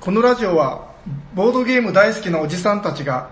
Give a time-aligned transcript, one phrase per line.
[0.00, 0.88] このラジオは
[1.34, 3.28] ボードゲーム大好きなおじさんたちが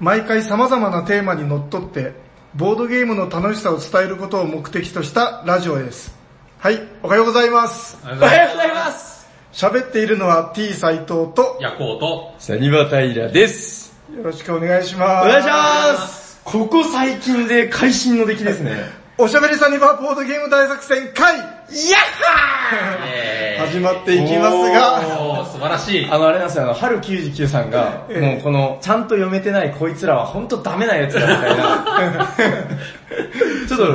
[0.00, 2.14] 毎回様々なテーマにのっとって
[2.54, 6.16] ボードゲームの楽しさを伝えることを目的としたラジオです。
[6.58, 7.98] はい、おはようございます。
[8.02, 8.26] おはようご
[8.56, 9.28] ざいます。
[9.52, 13.94] 喋っているのは T 斎藤とヤコウと、サニバタイラです。
[14.16, 15.26] よろしくお願いします。
[15.26, 18.74] お願いしますここ最近で会心の出来ですね。
[19.18, 26.06] おしゃべりサニバーボードゲーム大作戦会やっはえ始まっていきますが、おー素晴らしい。
[26.10, 32.28] あのあれなんですよ、あの、春99さんが、ええもうこの、ちゃんと読めてないこいつらは本当ダメなやつだみたいな。
[33.68, 33.86] ちょっと、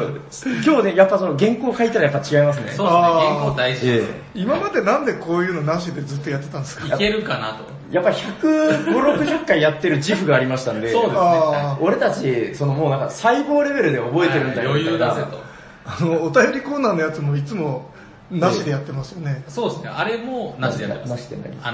[0.65, 2.63] 今日ね、やっぱその原稿書いたらやっぱ違いますね。
[2.63, 4.09] そうですね、あー原稿大事えです。
[4.35, 6.93] 今までなんでこういうのなしでずっとやってたんですか？
[6.95, 7.63] いけるかなと。
[7.91, 11.19] えやっぱ150、60回やってる自負がありましたんで、そうですね。
[11.21, 15.50] あ俺たち、そのもうなんか細胞レベルで覚えてるんだよ余裕みたいな出せと。
[15.85, 17.89] あの、お便りコーナーのやつもいつも
[18.29, 19.43] なしでやってますよね。
[19.47, 21.09] そうですね、あれもなしでやってます。
[21.09, 21.71] なしで何あ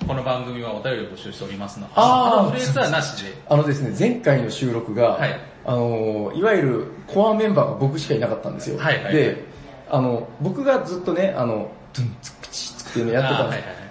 [0.00, 1.88] の、この番組はお便りを募集しておりますの。
[1.94, 3.32] あーあのフレーズはなしで。
[3.48, 8.78] あのですね、前回の収録が、はいあのーいわゆるコアメンバーが僕しかいなかったんですよ。
[8.78, 9.44] はいはいで、
[9.90, 13.83] あの、僕がずっとね、あの、ドゥンツクチツクっていうのやってたんですはいはい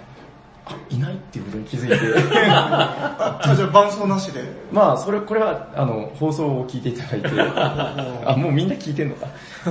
[0.66, 1.94] あ、いないっていうことに気づいて、
[2.50, 4.42] あ、じゃあ伴奏なしで。
[4.72, 7.28] まあ、それ、これは、あの、放送を聞いていただいて、
[8.26, 9.26] あ、もうみんな聞いてんのか。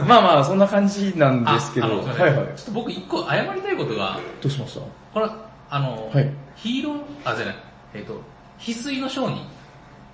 [0.08, 2.34] まあまあ、そんな感じなんですけど、はいはい。
[2.56, 4.82] ちょっと僕一個謝りたいことが、どうしました？
[5.14, 5.28] これ、
[5.70, 7.56] あの、はいヒーロー、あ、じゃない、
[7.96, 8.14] えっ、と、
[8.60, 9.40] 翡翠の商人、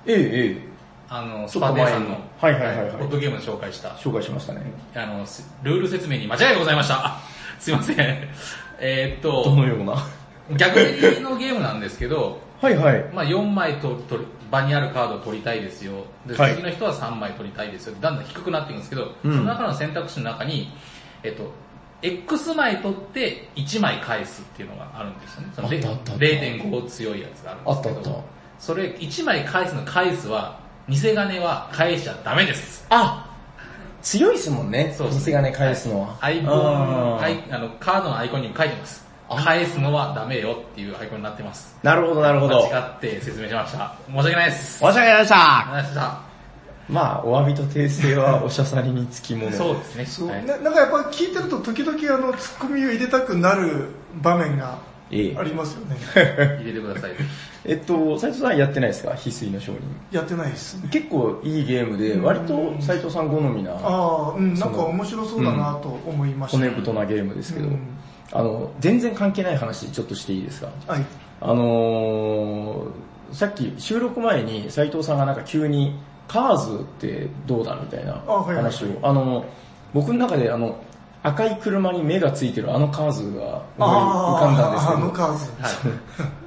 [0.05, 0.19] ええ、え
[0.52, 0.61] え、
[1.09, 4.61] あの、スパテさんの、はいはいはいはいボードゲームで紹介した、紹介しましたね。
[4.95, 7.05] あの、すルール説明に間違いがございました。
[7.05, 7.19] あ
[7.59, 7.97] すいません。
[8.80, 9.95] えーっどと、のような？
[10.58, 13.09] 逆競りのゲームなんですけど、はいはい。
[13.14, 16.05] まあ4枚と取り場にあるカードを取りたいですよ。
[16.25, 17.95] で、はい次の人は3枚取りたいですよ。
[18.02, 20.72] だんだん低くなっていくんですけど、うんその中の選択肢の中に、
[21.23, 21.52] えっと、
[22.02, 25.52] X 枚取って1枚返すっていうのがあるんですよね。
[25.55, 28.23] そのあったあったあった0.5強いやつがあるんですけど、あったあった
[28.59, 32.86] それ1枚返すの返すは、偽金は返しちゃダメです。
[32.89, 33.26] あ
[34.02, 34.93] 強いですもんね。
[34.98, 36.17] そう偽金返すのは。
[36.21, 39.08] アイコン、あの、カードのアイコンにも書いてます。
[39.37, 41.77] 返すのはダメよっていうアイコンになってます。
[41.83, 42.67] なるほどなるほど。
[42.71, 43.95] 間違って説明しました。
[44.07, 44.73] 申し訳ないです。
[44.73, 45.67] 申し訳ないでした。
[45.83, 46.29] 申した。
[46.89, 49.51] まあ、お詫びと訂正はおしゃさりにつきもの。
[49.51, 50.05] そうですね。
[50.07, 53.89] そう、はいななんかやっぱ聞いてると時々あの、ツッコミを入れたくなる
[54.21, 54.79] 場面が
[55.11, 55.97] えありますよね。
[56.61, 57.11] 入れてください。
[57.11, 57.15] え。
[57.65, 59.11] えっと、斉藤さんやってないですか？
[59.11, 59.81] 翡翠の商人。
[60.11, 60.87] やってないですね。
[60.91, 66.57] 結構いいゲームで、割と斉藤さん好みなああ、うん、なんか面白そうだなと思いました。
[66.57, 67.79] 骨太なゲームですけどうん、
[68.31, 70.69] あの、全然関係ない話ちょっとしていいですか？
[70.87, 71.05] はい。
[71.41, 75.97] あのー、さっき収録前に斉藤さんがなんか急に
[76.27, 79.45] カーズってどうだみたいなあはいはい話を、あの、
[79.93, 80.77] 僕の中であの、
[81.23, 83.41] 赤い車に目がついてるあのカーズが思い
[83.79, 85.45] 浮かんだんですけああ、あのど、カーズ。
[85.59, 85.67] は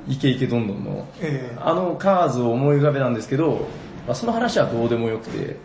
[0.09, 0.13] い。
[0.15, 3.67] イケイケどんどんの、ええあのカーズを思い浮かべたんですけど、
[4.07, 5.57] まあ、その話はどうでもよくて、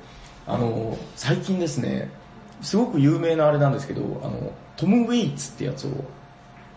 [0.46, 2.10] あの、最近ですね、
[2.62, 5.90] すごく有名なあれなんですけど、あの、トム・ウェイツってやつを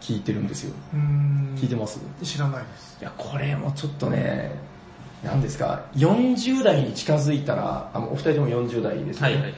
[0.00, 0.74] 聞いてるんですよ。
[0.94, 2.00] うーん聞いてます？
[2.22, 2.98] 知らないです。
[3.00, 4.52] いや、これもちょっとね、
[5.24, 9.28] 何ですか、40代に近づいたら、あのお二人とも40代ですね。
[9.28, 9.54] はいはい。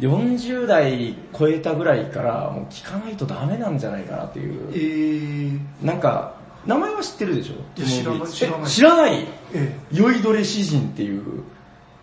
[0.00, 5.60] 40代超えたぐらいから、もう聞かないとダメなんじゃないかなってえいう。
[5.82, 6.34] ー、なんか、
[6.66, 7.84] 名前は知ってるでしょ？
[7.84, 11.42] 知らない知らないえ知らないえ酔いどれ詩人っていう、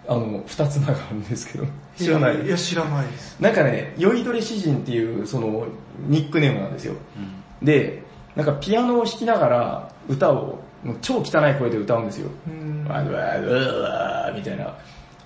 [0.10, 1.66] あの、二つ名があるんですけど、
[2.00, 2.42] え知らない。
[2.46, 3.40] いや、知らないです。
[3.40, 5.68] なんかね、酔いどれ詩人っていう、その、
[6.08, 6.96] ニックネームなんですよ。
[7.16, 8.04] うんで、
[8.36, 12.30] なんかピアノを弾きながら歌を、もう超汚い声で歌うんですよ。
[12.48, 14.74] うーんわーわみたいな。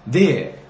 [0.07, 0.63] で、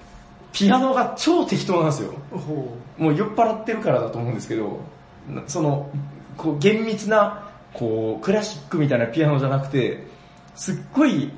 [0.52, 2.12] ピアノが超適当なんですよ。
[2.30, 4.80] ほもう酔っ払ってるからだと思うんですけど、
[5.28, 5.90] なその、
[6.36, 10.06] こう厳密な、こう、クラシックみたいなピアノじゃなくて、
[10.54, 11.30] すっごい、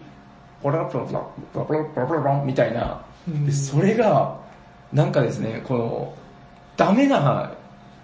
[0.62, 1.20] ポラポラポラ
[1.52, 3.02] ポラポラポラポラポラみたいな。
[3.44, 4.38] で、それが、
[4.92, 6.14] なんかですね、この、
[6.76, 7.52] ダメな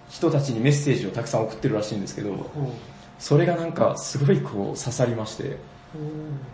[0.09, 2.51] 人たちにメッセージをたくさん送ってるらしいんですけど、
[3.19, 5.59] それがなんかすごいこう刺さりまして、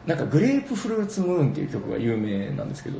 [0.07, 2.99] なんかグレープフルーツムーンっていう曲が有名なんですけど、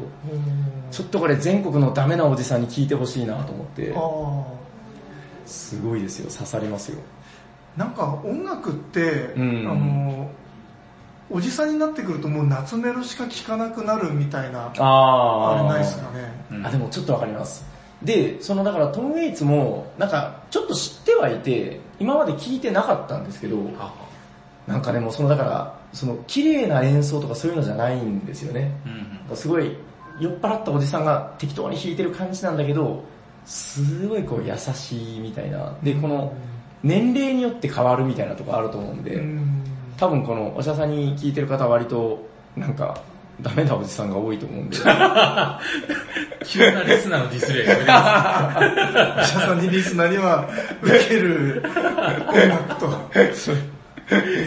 [0.91, 3.95] ちょっとこれ全国のダメなおじさんに聴いてほしいなと思って、
[5.47, 6.99] すごいですよ、刺さりますよ。
[7.77, 10.31] なんか音楽って、うんあの、
[11.31, 16.33] おじさんになってくるともう夏メロしか聴かなくなるみたいな、あれないですかね。
[16.51, 17.65] うんあ、でもちょっとわかります。
[18.03, 23.59] で、そのだからトム・ウェイツも、なんかちょっと知ってはいて、今まで聞いてなかったんですけど、
[24.67, 28.73] なんかでもそのだから、その綺麗な演奏とかそういうのじゃないんですよね。
[29.31, 29.77] うんすごい
[30.21, 33.05] 酔っ払ったおじさんが適当に弾いてる感じなんだけど、
[33.45, 35.75] すごいこう優しいみたいな。
[35.83, 36.33] で、この
[36.83, 39.58] 年齢によって変わるみたいなとこあると思うんで、うん
[39.99, 43.03] 多分このおしゃさんに聞いてる方は割と、なんか、
[43.41, 44.77] ダメなおじさんが多いと思うんで。
[46.45, 50.49] 急なリスナーのディスりはやめてくださお医者さんにリスナーには
[50.83, 51.63] 受ける
[52.29, 52.87] 音楽と。
[52.87, 53.35] い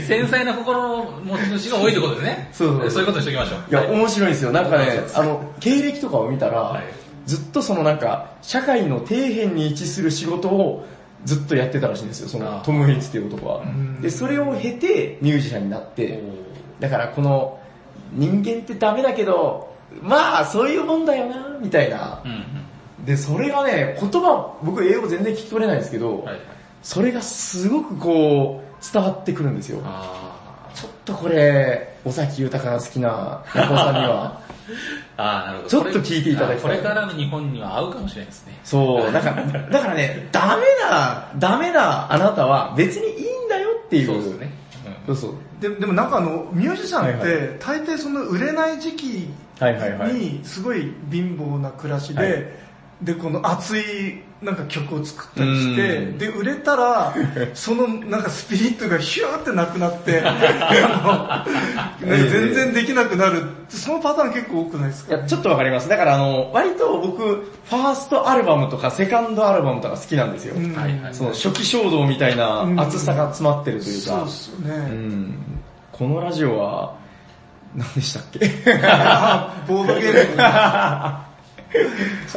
[0.08, 2.50] 繊細な心の持ち主が多いってことですね。
[2.52, 3.60] そうそうそうそういうことにしておきましょう。
[3.70, 4.52] いや、はい面白いんですよ。
[4.52, 6.84] なんかねあの、経歴とかを見たら、はい
[7.26, 10.86] ずっとそのなんか、社会の底辺に位置する仕事を
[11.26, 14.02] ずっとやってたらしいんですよ、そのトム・ヘイツっていう男はん。
[14.02, 16.22] で、それを経てミュージシャンになって、
[16.80, 17.60] だからこの、
[18.14, 22.28] 人間ってダメだけど、まあ、そういうもんだよな、みたいなう。
[22.28, 22.36] んう
[23.02, 23.06] ん。
[23.06, 26.40] で、それがね、言葉、僕英語全然聞き取れないですけど、はいはい。
[26.82, 29.82] それがすごくこう、伝わってくるんですよ。
[30.74, 34.74] あちょっとこれ、尾崎豊が好きなヤコウさんには、ー
[35.18, 35.70] あー、なるほど。
[35.70, 38.60] ちょっと聞いていただきたい これからの日本には合うかもしれないですね。
[38.64, 44.08] そう、 だから、だからね、ダメな、ダメなあなたは別にいいんだよっていう。
[44.08, 44.52] そうですね。
[45.06, 45.32] そうそう。
[45.60, 49.30] ででもなんかあの、ミュージシャンっはいて、大抵その売れない時期
[49.60, 50.14] はいはいはい。
[50.14, 52.46] にすごい貧乏な暮らしで、はい
[53.02, 57.14] で、この熱いなんか曲を作ったりしてうん、で、売れたら、
[57.56, 60.22] そのなんかスピリットがヒューってなくなって、
[62.02, 63.44] 全然できなくなる。
[63.70, 65.16] そのパターン結構多くないですか？
[65.16, 65.90] いや、ちょっとわかります。
[65.90, 70.56] だからあの、割と僕、ファーストアルバムとかセカンドアルバムとか好きなんですよ。
[70.56, 74.32] うんはいはいその初期衝動みたいな熱さが詰まってるというかそうで。
[74.32, 74.76] すようね。
[74.96, 75.36] ん。
[75.92, 76.94] このラジオは、
[77.76, 78.50] 何でしたっけ？
[78.84, 80.42] あボードゲーム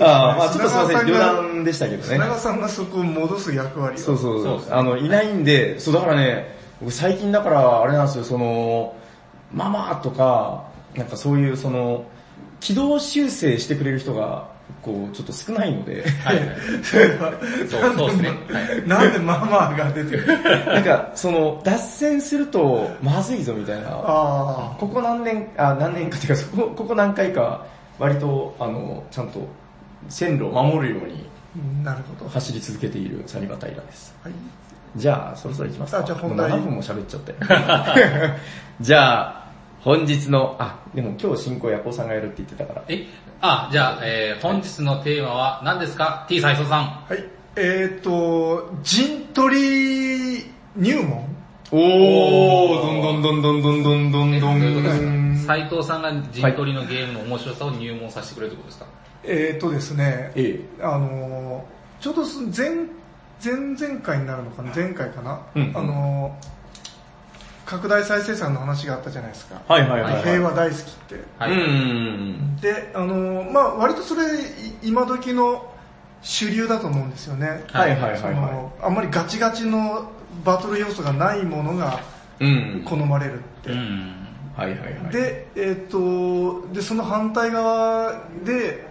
[0.01, 2.05] のあーまあちょっとすいません、余談でしたけどね。
[2.05, 3.99] 品川さんがそこを戻す役割を。
[3.99, 8.97] そうそうそうあの、いないんで、そうだからね、僕最近だから、あれなんですよ、その、
[9.53, 10.65] ママとか、
[10.95, 12.05] なんかそういうその、
[12.61, 16.47] 軌道修正してくれる人が、こう、ちょっと少ないので、はいはい。
[16.83, 17.33] それは
[17.69, 18.29] そうそうですね。
[18.29, 20.27] はいなんでママが出てる？
[20.67, 23.89] なんか、その、脱線すると、まずいぞみたいな。
[23.91, 27.67] あここ何年、あ、何年かっていうか、そこ、ここ何回か、
[27.99, 29.47] 割と、あの、ちゃんと、
[30.09, 31.27] 線路を守るように
[31.83, 32.29] あ、なるほど。
[32.29, 34.15] 走り続けているサニバタイラです。
[34.23, 34.33] はい
[34.97, 35.99] じゃあ、そろそろ行きますか。
[35.99, 38.35] あじゃあ本題もう7分も喋っちゃったよ。
[38.81, 39.45] じゃあ、
[39.81, 42.83] 本日の、あ、でも今日進行ヤコウさんがやるって言ってたから。
[42.89, 43.05] え、
[43.41, 46.85] あ、じゃあ、えー、本日のテーマは何ですか ?T 斎藤さん。
[47.09, 47.25] はい。
[47.57, 50.47] えっ、ー、と、陣取り
[50.77, 51.27] 入門
[51.77, 55.37] おー、どんどんどんどんどんどんどんどん。
[55.45, 58.87] 斎藤さんが陣取りのゲームの面白さを入門させてくれるってことですか
[59.25, 60.33] えっ、とですね、
[60.81, 61.67] あの、
[61.99, 62.23] ちょうど
[62.57, 62.71] 前、
[63.45, 65.41] 前々回になるのかな前回かな、
[65.75, 66.39] あの、
[67.67, 69.61] 拡大再生産の話があったじゃないですか。
[69.67, 70.23] はいはいはい。
[70.23, 71.17] 平和大好きって。
[72.61, 74.23] で、あの、まあ割とそれ、
[74.85, 75.75] 今時の
[76.23, 77.65] 主流だと思うんですよね。
[77.73, 80.11] はいはいはいあんまりガチガチの
[80.45, 82.01] バトル要素がないものが
[82.41, 82.45] い。
[82.45, 82.49] う
[82.81, 82.83] ん。
[82.85, 83.71] 好まれるって。
[83.71, 84.27] うん。
[84.57, 88.87] はいはいはい。、で、えっ、と、で、その反対側で、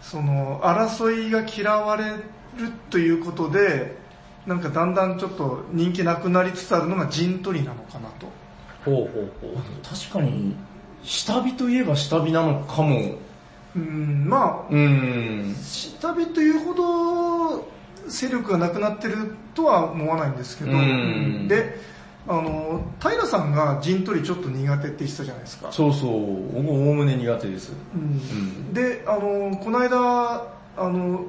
[0.00, 2.22] その、争いが嫌われる
[2.90, 3.96] ということで、
[4.46, 8.26] なんかだんだんちょっと人気なくなりつつあるのが陣取りなのかなと。
[8.84, 9.56] ほうほうほう。
[9.82, 10.54] 確かに、
[11.02, 13.16] 下火といえば下火なのかも。
[13.76, 15.54] うん、まあ、うん。
[15.60, 17.73] 下火というほど
[18.08, 21.76] 勢力がなくなってるとは思わないんですけど、うんで、
[22.26, 25.70] あの、平さんが陣取りちょっと苦手って言ってたじゃないですか。
[25.70, 27.72] そうそう、僕おおむね苦手です。
[27.94, 31.26] うんんで、あの、この間、あの、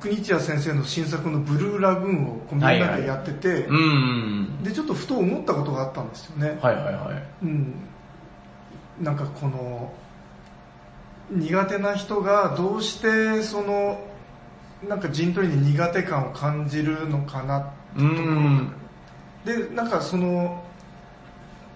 [0.00, 4.62] 国千谷先生の新作のブルーラグーンをこうみんなはいはいでやってて、うん。
[4.62, 6.58] で、ちょっとふと思ったことがあったんですよね。
[6.60, 7.44] はいはいはい。
[7.44, 7.74] うん。
[9.00, 9.92] なんかこの、
[11.30, 13.98] 苦手な人がどうしてその、
[14.88, 17.62] なんか陣取りに苦手感を感じるのかなっ
[17.94, 18.72] てところうん
[19.44, 20.62] で、なんかその、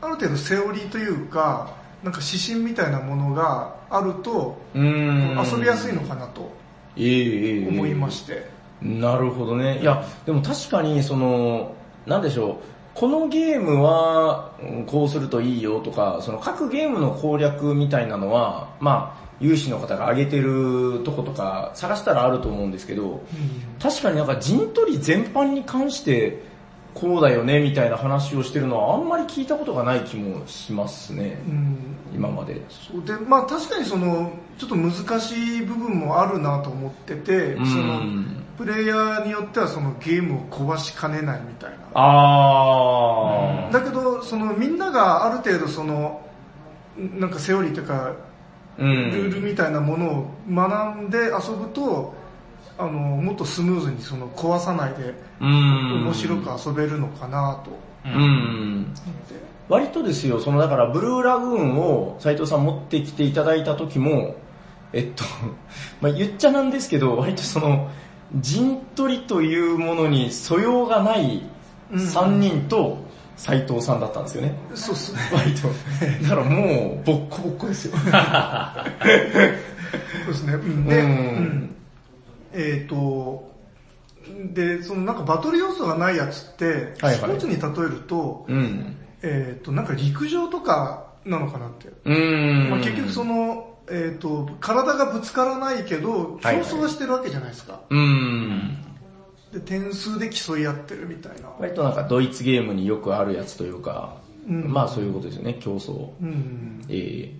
[0.00, 5.36] ある程度セオリーというか、なんか指針みたいなものがあると、うん。
[5.38, 6.52] 遊びやすいのかなと
[6.96, 8.48] 思いまして。
[8.80, 9.80] なるほどね。
[9.80, 11.74] いや、でも確かにその、
[12.06, 12.77] なんでしょう。
[12.98, 23.22] このゲームはうんこうするといいよとか、その各ゲームの攻略みたいなのは、まあ、有志の方が挙げてるとことか探したらあると思うんですけど、
[23.80, 26.42] 確かになんか陣取り全般に関して
[26.92, 31.50] こうだよねみたいな話をしてるのはあんまり聞いたことがない気もしますねう。
[31.52, 31.76] ん
[32.12, 32.60] 今まで。
[32.68, 38.00] そうで、まあ確かにその、ちょっと難しい部分もあるなと思ってて、うんその、
[38.58, 41.76] プレイヤーによってはそのゲームを壊しかねないみたいな。
[41.94, 43.72] あー。
[43.72, 46.20] だけど、そのみんながある程度その、
[46.96, 48.16] なんかセオリーというか、
[48.78, 49.10] うん。
[49.12, 52.14] ルールみたいなものを学んで遊ぶと、
[52.76, 56.04] あの、もっとスムーズにその壊さないでうん。
[56.04, 57.70] 面白く遊べるのかなと
[58.04, 58.94] ううんん。
[59.68, 64.34] 割とですよ、そのだからブルーラグーンを斉藤さん持ってきていただいた時も、
[64.92, 65.22] えっと、
[66.00, 67.88] まあ言っちゃなんですけど、割とその、
[68.36, 71.42] 陣取りというものに素養がない
[71.92, 72.98] 3人と
[73.36, 74.54] 斉藤さんだったんですよね。
[74.74, 75.20] そうっすね。
[75.32, 75.68] 割と。
[76.22, 77.96] だからもう、ボッコボッコですよ。
[77.96, 78.08] そ
[80.30, 80.54] うですね。
[80.54, 81.74] うんで、うんうん
[82.52, 83.48] えっ、と、
[84.52, 88.96] で、そのなんかバトル要素がないやつって、はいはいスポーツに例えると、うん。
[89.22, 91.88] えっ、と、なんか陸上とかなのかなって。
[92.04, 92.70] うーん。
[92.70, 97.80] まあ、結局その、えっ、と、体がぶつからないけど、競はいはい争はしてるわけじゃないですか。
[97.90, 98.76] うーん。
[99.52, 101.48] で、点数で競い合ってるみたいな。
[101.58, 104.16] 割となんかドイツゲームによくあるやつというか、
[104.48, 106.10] うんまあそういうことですよね、競争。
[106.20, 106.84] うん。
[106.88, 107.32] え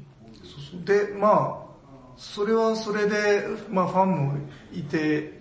[0.43, 1.69] そうそうで、まあ、
[2.17, 4.35] それはそれで、まあファンも
[4.73, 5.41] いて、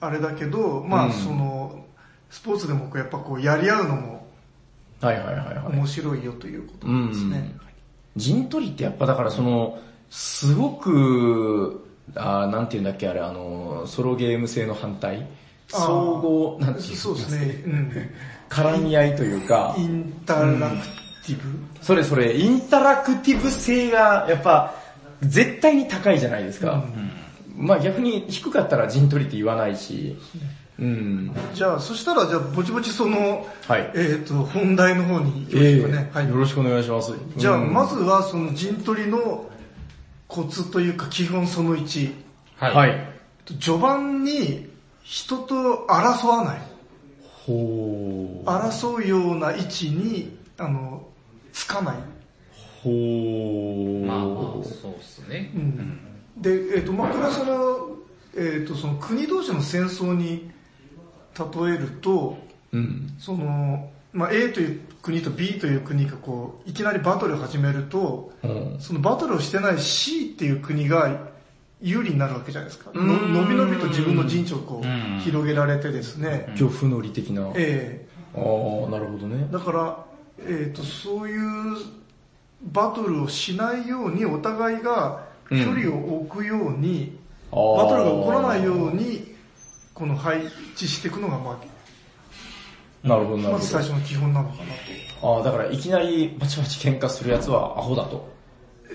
[0.00, 1.84] あれだけど、まうんあその、
[2.30, 4.14] スポーツでもこうやっぱこうやり合うのも
[5.02, 5.76] えはいはいはいはい。
[5.76, 7.54] 面白いよということうんですね。
[8.16, 9.78] 陣取りってやっぱだからその、
[10.10, 15.26] すごく、あーなんていうんだっけあれ、あの、ソロゲーム性の反対
[15.68, 17.62] 総合、なんていうんそうですね。
[17.66, 18.10] うん。
[18.48, 20.76] 絡み合いというかイ、ンタラク
[21.26, 21.58] ティブ？
[21.80, 24.74] それそれ、インタラクティブ性がやっぱ、
[25.22, 26.84] 絶対に高いじゃないですか。
[27.56, 30.16] まあ逆に低かったら陣取りって言わないし、
[30.78, 31.32] うん。
[31.54, 33.92] じゃあ、そしたらじゃあ、ぼちぼちその、はい。
[33.94, 36.10] えっ、と、本題の方に行きまええしょうかね。
[36.12, 36.28] はい。
[36.28, 37.12] よろしくお願いします。
[37.36, 39.48] じゃあ、うんまずはその陣取りの
[40.34, 42.12] コツというか基本その1。
[42.56, 42.74] はい。
[42.74, 43.08] はい。
[43.60, 44.68] 序盤に
[45.04, 46.62] 人と争わない。
[47.22, 48.70] ほー。
[48.70, 51.06] 争うような位置に、あの、
[51.52, 51.98] つかない。
[52.82, 54.04] ほー。
[54.04, 55.52] まあまあ、そうっすね。
[55.54, 56.00] うん
[56.38, 57.96] で、えっ、と、まあ、これはその、
[58.36, 60.50] えっ、と、その国同士の戦争に
[61.38, 62.36] 例えると、
[62.72, 63.14] うん。
[63.20, 68.76] その、まあ、A という国と B という国がこう、いきなりバトルを始めると、うん。
[68.78, 71.32] そのバトルをしてない C っていう国が
[71.82, 72.90] 有利になるわけじゃないですか。
[72.94, 76.46] のうんのびのびと自分の陣地をこうんう、広げられてですね。
[76.52, 77.50] 恐怖乗り的な。
[77.56, 78.06] え
[78.36, 79.52] ああ、なるほどねえ。
[79.52, 79.98] だから、
[80.38, 81.42] えっ、と、そういう
[82.62, 87.18] バトルをしないようにお互いが距離を置くように、
[87.50, 89.34] あーバトルが起こらないように、
[89.92, 91.60] この配置していくのが、ま
[93.04, 93.82] なるほど、あ、なるほどまず最。
[93.82, 94.64] 初の基本なのかな
[95.20, 95.36] と。
[95.36, 98.32] ああ、だからいきなりバチバチ喧嘩するやつはアホだと。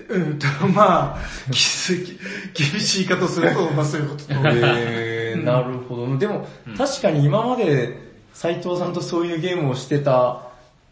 [0.08, 2.18] うんと、 まあ、きつい
[2.54, 4.32] 厳しい言い方をすると、まあそういうことと。
[4.34, 6.18] へー、なるほど。
[6.18, 7.96] でも、確かに今まで
[8.32, 10.42] 斉藤さんとそういうゲームをしてた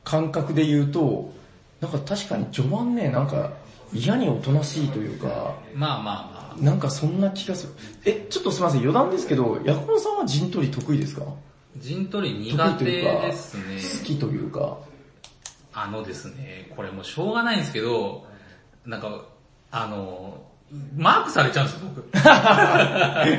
[0.05, 1.33] 感覚で言うと、
[1.81, 3.51] なんか確かに序盤ね、なんか
[3.93, 6.63] 嫌におとなしいというか、まあまあまあ。
[6.63, 7.73] なんかそんな気がする。
[8.05, 11.23] え、ちょっとすみません、余談ですけど、ヤコロさんは陣取り得意ですか？
[11.81, 13.63] 陣取り得苦手ですね。
[14.01, 14.79] 好きというか。
[15.73, 18.27] あのですね、これもうしょうがないんですけど、
[18.85, 19.25] なんか、
[19.71, 20.43] あの、
[20.97, 22.09] マークされちゃうんですよ、僕。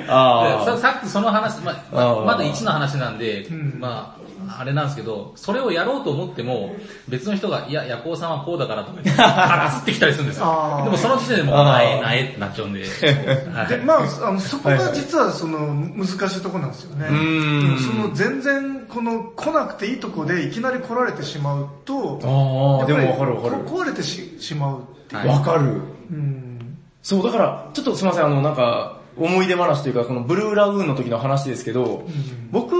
[0.10, 6.76] あささっきその話、まままだ1の話なんで、んまあ、あれなんですけど、それをやろうと思っても、
[7.08, 12.82] 別の人が、いや、ヤコウさんはこうだからとか言って、ガッツってきたりするんですよでもその時点でもう、なえなえってなっちゃうんで。
[12.82, 17.08] は いで、まあ、あの、そこが実はその難しいところなんですよね。
[17.10, 23.64] うーんその全然、この来なくていいとこでいきなり来られてしまうと、ああ、でもわかるわかる。
[23.66, 25.22] こ壊れてししまうっていう。
[25.22, 25.82] はいわかる。
[26.12, 26.78] うん。
[27.04, 32.08] そう、だから、ちょっとすみません、あの、なんか、思い出話というか、このブルーラグーンの時の話ですけど、
[32.52, 32.76] 僕、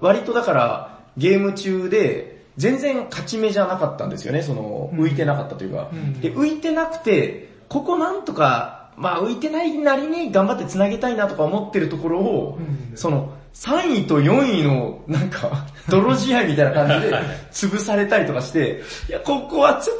[0.00, 5.88] 割とだから、ゲーム中で、全然勝ち目じゃなかったんですよね、その、浮いてなかったというか。
[5.92, 6.20] うん。
[6.20, 12.96] で、浮いてなくて、ここなんとか、まあ浮いてないなりに頑張って繋げたいなとか思ってるところを、うん。
[12.96, 17.16] その、3位と4位の、なんか、 泥試合みたいな感じで、
[17.52, 19.90] 潰されたりとかして、いや、ここは潰さ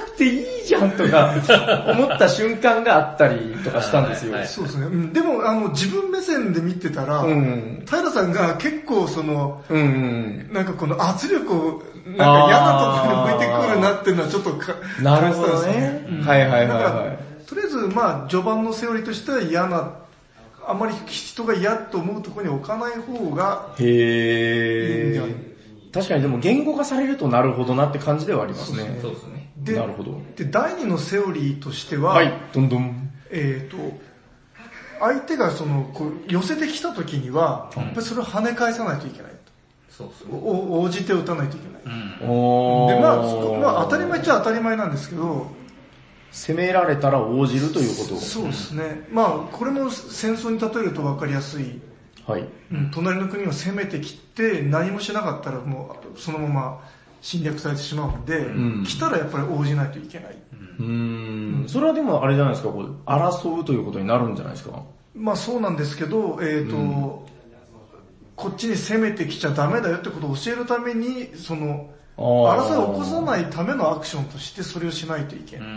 [0.00, 1.34] なくていいじゃんとか、
[1.92, 4.36] 思った瞬間があったりとかしたんですよ。
[4.44, 4.86] そうですね。
[4.86, 7.84] うんでも、あの、自分目線で見てたら、うん。
[7.88, 10.50] 平さんが結構その、うんうん。
[10.52, 16.06] なんかこの圧力を、なんか嫌なところに向いてくるなっていうのはちょっとかなるほど感じたんですよね。
[16.10, 19.90] うんはいはいはいはとりあえず、まあ、序盤のセオリーとしては嫌な、
[20.66, 23.84] あまり人が嫌と思うところに置かない方がい。
[23.84, 25.30] へいいんじゃない？
[25.30, 25.52] ー。
[25.92, 28.98] 確かにでも言語化されるとなるほどなって感じではありますね。
[29.02, 29.50] そうですね。
[29.58, 30.18] でなるほど。
[30.36, 33.10] で、第二のセオリーとしては、はい、どんどん。
[33.30, 33.76] えっ、と、
[35.00, 39.32] 相手がその、こう、寄せてきた時には、やっぱりそれを跳ね返さないといけない
[39.90, 40.80] そうそう。
[40.82, 41.82] 応じて打たないといけない。
[41.84, 42.86] うん。
[42.88, 43.16] で、まあ、
[43.74, 45.46] まあ、当たり前っちゃ当たり前なんですけど、
[46.32, 48.16] 攻められたら応じるということ。
[48.16, 49.06] そうですね。
[49.12, 51.80] まあ、これも戦争に例えると分かりやすい
[52.26, 52.48] はい。
[52.72, 56.80] うん隣の国を攻めてきて何もしなかったらもうそのまま
[57.20, 60.36] 侵略されてしまうんで、ん来たらやっぱり応じないといけない。
[60.80, 61.68] うーん。
[61.68, 64.82] それはでもあれじゃないですか、こう争うということになるんじゃないですか？
[65.14, 67.26] まあそうなんですけど、えっ、と、
[68.34, 75.68] こっちに攻めてきちゃダメだよってことを教えるために、その、争いを起こさないためのアクションとしてそれをしないといけうない。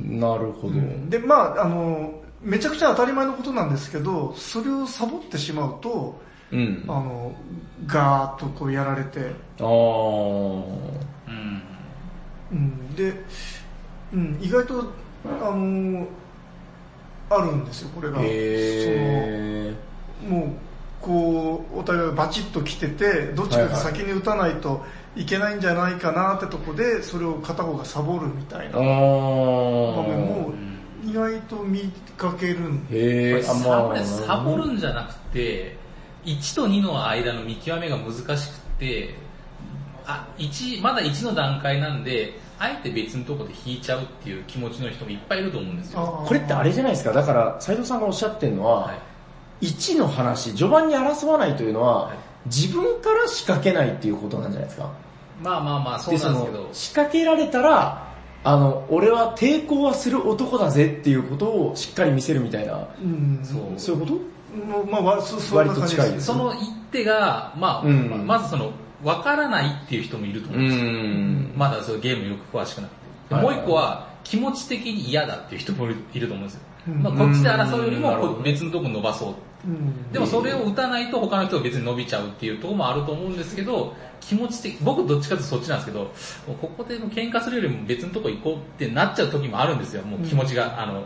[0.00, 0.20] ん。
[0.20, 0.74] なるほど。
[1.08, 6.84] で、まああの、めちゃくちゃ当たり前のことなんですけど、それをサボってしまうと、うん。
[6.88, 7.32] あの、
[7.86, 9.64] ガーッとこうやられて、あー。
[9.64, 11.62] うん。
[12.50, 13.12] うん、で、
[14.12, 14.84] うん、意外と、
[15.42, 16.06] あの、
[17.30, 18.18] あるんですよ、これが。
[18.20, 19.74] へ
[20.20, 20.48] そのもう、
[21.00, 28.72] こう、お互いがバチッと来てて、どっちかが先に打たないといけないんじゃないかなってとこで、それを片方がサボるみたいー。
[28.72, 30.08] なあ場ー。
[30.08, 30.52] 面も
[31.04, 34.04] 意外と見かけるんで、サボまあ。
[34.04, 35.76] サボるんじゃなくて、
[36.24, 39.14] 1と2の間の見極めが難しくて、
[40.06, 46.24] あ、1、まだ1の段階なんで、あえて別のところで引いちゃうっていう気持ちの人もいっぱいいると思うんですよ。
[46.26, 47.12] これってあれじゃないですか。
[47.12, 48.98] だから、斉藤さんがおっしゃってるのは、はい
[49.60, 54.90] 1の話、序盤に争わないというのは、はい自分から仕掛けないっていうことなんじゃないですか。
[55.42, 56.62] まあまあまあ、そうなんですけど。
[56.64, 58.08] の、、仕掛けられたら、
[58.44, 64.12] あの、俺は抵抗はする男だぜっていうことをしっかり見せるみたいな、うん、そうそういうこと？
[64.56, 66.12] もうまあ、わそ割と近い。
[66.12, 68.26] ですその一手が、まあ、うん。
[68.26, 68.72] まずその、
[69.04, 70.84] わからないっていう人もいると思うんですよ。
[70.84, 71.52] ん。
[71.56, 72.90] まだそのゲームよく詳しくなく
[73.28, 73.34] て。
[73.34, 76.60] はいもう一個は、気持ち的に嫌だっていう人もいると思うんですよ。
[76.88, 77.02] うん。
[77.02, 79.34] まあ、こっちで争うよりも別のとこ伸ばそう。
[79.64, 80.12] うん。
[80.12, 86.10] でもそれを打たないと他の人が別に伸びちゃうっていうところもあると思うんですけど、気持ち的、僕どっちかというとそっちなんですけど、
[86.60, 90.02] ここでの喧嘩するよりも別のとこ行こうってなっちゃう時もあるんですよ。
[90.02, 91.04] もう気持ちが、あの、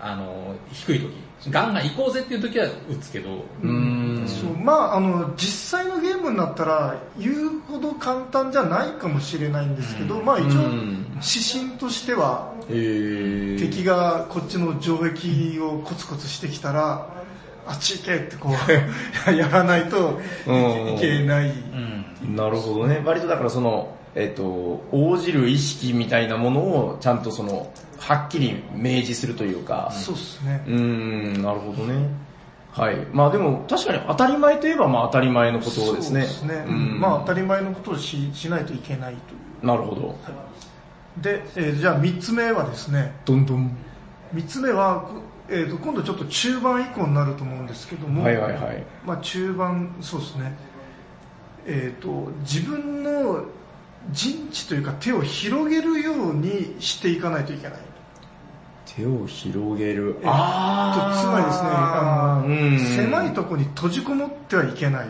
[0.00, 1.26] あの、低い時。
[1.50, 4.24] ガンガン行こうぜっていう時は打つけど、うん。
[4.26, 4.56] そう。
[4.56, 11.06] まああの実際のゲームになったら言うほど簡単じゃないかもしれないんですけど、まあ一応うん。
[11.16, 17.08] 指針としてはえー、敵がこっちの城壁をコツコツしてきたら
[17.66, 21.50] あっち行けってこう やらないとうんいけない。
[21.50, 22.36] うん。
[22.36, 23.02] なるほどね。
[23.04, 24.42] 割とだからその、えっ、と、
[24.92, 29.88] 応じる意識みたいなものをちゃんとその、はっきり明示するというか。
[29.92, 30.62] そうですね。
[30.66, 32.08] うーん、なるほどね。
[32.72, 32.96] はい。
[33.12, 35.96] まあでも確かに当たり前といえばまあ当たり前のことですね。
[36.02, 36.64] そうですね。
[36.68, 39.66] うんまあ当たり前のことをししないといけないという。
[39.66, 40.14] なるほど。
[41.22, 43.74] で、えーじゃあ3つ目はですね、どんどん。
[44.34, 48.84] 3つ目は、こえーと今度ちょっと中盤以降になると思うんですけども、はいはいはい。
[49.04, 50.56] まあ中盤、そうですね、
[51.66, 53.44] えっ、と、自分の
[54.12, 57.78] 陣地というか手を広げるようにしていかないといけない。
[58.96, 60.08] 手を広げる。
[60.08, 65.08] えっとつまりですね、あの、うん狭いところに閉じこもってはいけない。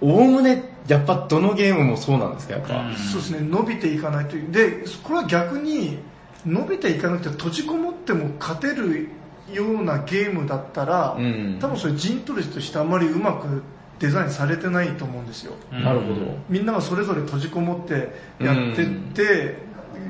[0.00, 2.80] おおむね、やっぱどのゲームもそうなんですか、やっぱ。
[2.80, 4.52] うんそうですね、伸びていかないという。
[4.52, 5.98] で、これは逆に、
[6.46, 9.08] 伸びていかなくて閉じこもっても勝てる
[9.52, 13.62] ようなゲームだったら、うん多分それ陣取りとしてあんまりうまく
[13.98, 15.54] デザインされてないと思うんですよ。
[15.72, 16.14] うんなるほど。
[16.48, 19.58] みんながそれぞれ閉じこもってやってって、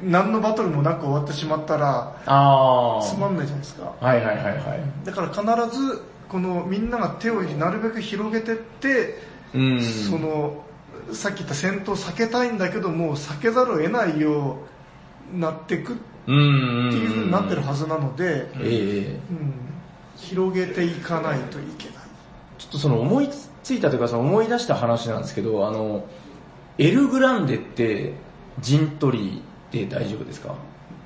[0.04, 3.94] 何のバトルもなく終わってしまったら、あつまんないじゃないですか。
[4.00, 5.04] はいはいはいはい。
[5.04, 9.18] だから必ず、このみんなが手をなるべく広げてって、
[9.54, 9.82] うん。
[9.82, 10.62] その、
[11.12, 14.58] さっき言った戦闘を避けたいんだけども、避けざるを得ないよ
[15.32, 16.92] うになっていくってうん。
[16.92, 19.52] いう風になってるはずなので、ええうん、
[20.16, 21.94] 広げていかないといけない。
[22.58, 23.28] ちょっとその思い
[23.62, 26.04] ついたというかその思い出した話なんですけど、あの、
[26.76, 28.12] エルグランデって
[28.60, 30.54] 陣取りで大丈夫ですか？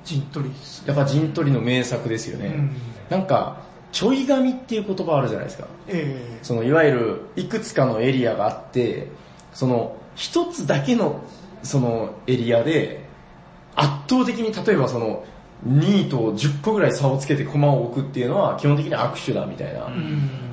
[0.03, 0.83] 陣取りです。
[0.85, 2.47] やっぱ陣取りの名作ですよね。
[2.47, 2.71] うん
[3.09, 5.67] なんか、ちょい紙っていう言葉あるじゃないですか。
[5.87, 9.09] えそのいわゆるいくつかのエリアがあって、
[9.53, 11.21] その一つだけの
[11.61, 13.02] そのエリアで
[13.75, 15.25] 圧倒的に例えばその
[15.67, 19.89] 2位と10個ぐらい差をつけて駒を置くっていうのは基本的に握手だみたいな。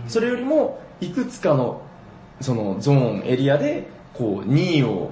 [0.06, 1.82] それよりもいくつかの
[2.40, 5.10] そのゾーンエリアでこう2位を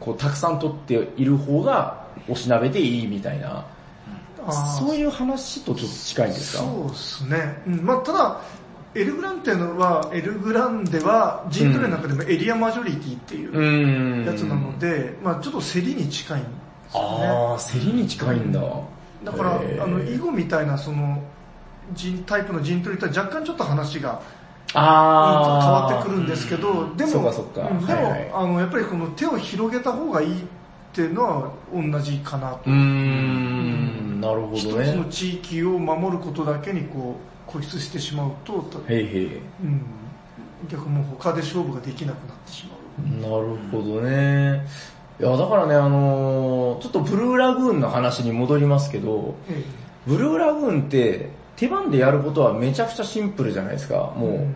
[0.00, 3.66] こうたくさん取っている方がおしなべていいみたいな、
[4.78, 6.62] そういう話とちょっと近いんですか？
[6.62, 7.62] そうですね。
[7.66, 8.40] うん、まあただ、
[8.94, 16.44] エルグランテのは、エルグランデは陣取りの中でもエリアマジョリティっていうやつなので、まあちょっと競りに近いん
[16.88, 17.26] ですよね。
[17.26, 18.60] ああ、競りに近いんだ。
[19.24, 21.22] だから、あの、囲碁みたいなその、
[21.92, 24.20] 陣タイプの陣取りとは若干ちょっと話が
[24.74, 30.44] あ変わってくるんですけど、でも、でも、はいはいあの、やっぱりこの手を広げた方がいいっ
[30.92, 32.60] ていうのは同じかなと。
[32.66, 34.92] うーん、なるほ一どね。
[34.92, 37.16] つの地域を守ることだけにこ
[37.48, 39.36] う固執してしまうと、とへいへい。
[39.36, 39.80] うん、
[40.70, 42.78] 逆にもう他で勝負ができなくなってしまう。
[43.20, 44.66] なるほどね。
[45.20, 49.64] いや、だからね、あのーちょっとブルーラグーンの話に戻りますけど、え
[50.06, 54.12] ブルーラグーンって手番でやることはめちゃくちゃシンプルじゃないですか。
[54.16, 54.48] えも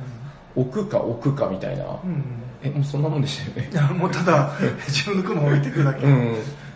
[0.57, 1.85] う、置くか置くかみたいな。
[1.85, 2.25] うん。
[2.63, 3.75] え、もうそんなもんでしたよねい。
[3.75, 4.53] や、もうただ、
[4.87, 6.07] 自分の駒を置いていくだけ。
[6.07, 6.35] うん。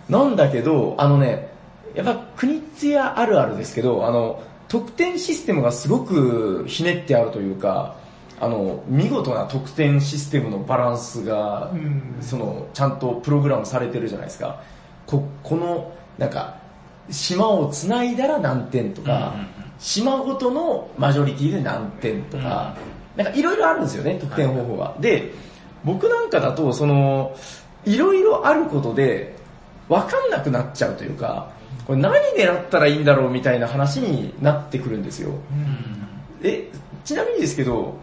[0.08, 1.48] なんだけど、あのね、
[1.94, 7.94] やっぱ国津屋あるあるですけど、あの、得点システムがすごくひねってあるというか、
[8.40, 14.60] あの、見事な得点システムのバランスが、うんその、ちゃんとプログラムされてるじゃないですか。
[15.06, 16.56] こ、この、なんか、
[17.10, 22.74] 島を繋いだら何点とか、うんうんうん島ごとのマジョリティで何点とか、
[23.14, 24.96] なんかいろいろあるんですよね、得点方法が。
[25.00, 25.32] で、
[25.84, 27.36] 僕なんかだと、その、
[27.84, 29.36] いろいろあることで、
[29.88, 31.50] わかんなくなっちゃうというか、
[31.86, 35.30] これ何狙ったらいいんだろうみたいな話になってくるんですよ。
[36.42, 36.68] え、
[37.04, 37.96] ちなみにですけど、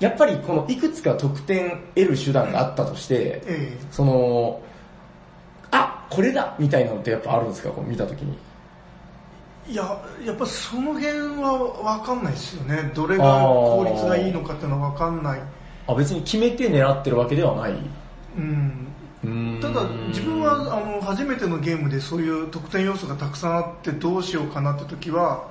[0.00, 4.60] やっぱりこのいくつか得点得る手段があったとして、えその、
[5.70, 7.70] あ、これだみたいなのってやっぱあるんですか？
[7.70, 8.36] こう見たときに。
[9.68, 9.84] えいや、
[10.24, 12.90] やっぱその辺は分かんないですよね。
[12.94, 15.40] どれが効率がいいのかっていうのは分かんない。
[15.86, 17.74] あ、別に決めて狙ってるわけではない。
[18.36, 18.86] うん。
[19.60, 25.46] ただ自分はあの初めてのゲームでそういう得点要素がたくさんあってどうしようかなって時は、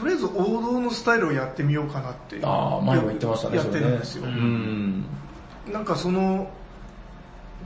[0.00, 2.38] とりあえず王道のスタイルをやってみようかなって。
[2.42, 4.24] ああ、前も言ってましたね、やってるんですよ。
[4.24, 5.04] うん。
[5.70, 6.50] なんかその、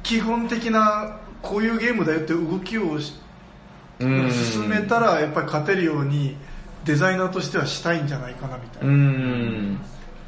[0.02, 6.36] 基本的なこういうゲームだよって動きを進めたらやっぱり勝てるように
[6.84, 8.92] デザイナーとしてはしたいんじゃないかなみたいうな。
[8.92, 9.80] ん。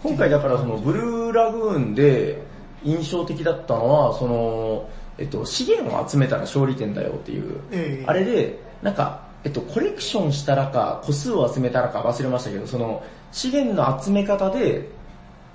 [0.02, 2.40] 今回だからそのブルーラグーンで
[2.84, 4.88] 印象的だったのは、その、
[5.18, 14.88] えっと、資源を集めたら勝利点だよっていう、ええあれで、なんか、えっと、コレクションしたらか、個数を集めたらか忘れましたけど、その、資源の集め方で、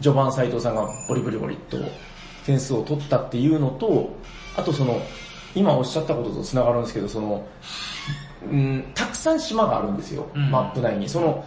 [0.01, 1.77] 序盤斎藤さんがボリボリボリっと
[2.45, 4.15] 点数を取ったっていうのと、
[4.56, 5.01] あとその、
[5.56, 7.45] 今おっしゃったことと繋がるんですけど、その、
[8.49, 10.49] うん、たくさん島があるんですよ、うん。
[10.49, 11.10] マップ内に。
[11.10, 11.43] その、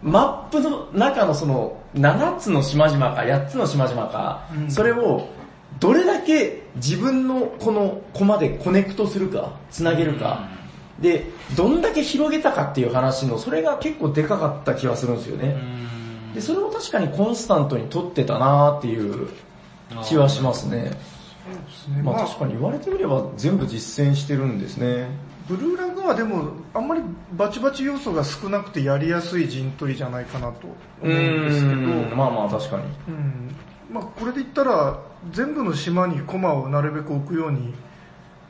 [0.00, 4.70] マップの中のその、7つの島々か8つの島々か、うん。
[4.70, 5.26] それを、
[5.80, 10.54] どれだけ自分のこのコマでコネクトするか、繋げるか、
[11.00, 11.26] で、
[11.56, 15.56] どんだけ広げたかっていう話の、それが結構でかかった気がするんですよね。
[16.34, 19.28] で、それを確かにコンスタントに取ってたなーっていう
[20.04, 20.92] 気はしますね。
[21.44, 25.08] そうですねまあまあ確かに言われてみれば全部実践してるんですね。
[25.46, 27.02] ブルーラグはでもあんまり
[27.32, 32.84] バチバチ要素が少なくてやりやすい陣取りじゃないかなと思うんですけど、まあまあ確かに。
[33.08, 33.54] うん
[33.90, 34.98] まあ、これで言ったら
[35.30, 37.74] 全部の島に駒をなるべく置くように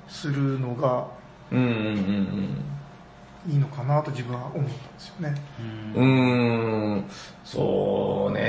[0.08, 1.08] するのが
[1.56, 2.64] うんうんうん
[3.46, 5.34] いいのかなと自分は思ったんですよね。
[5.94, 7.04] うん。
[7.44, 8.40] そうね。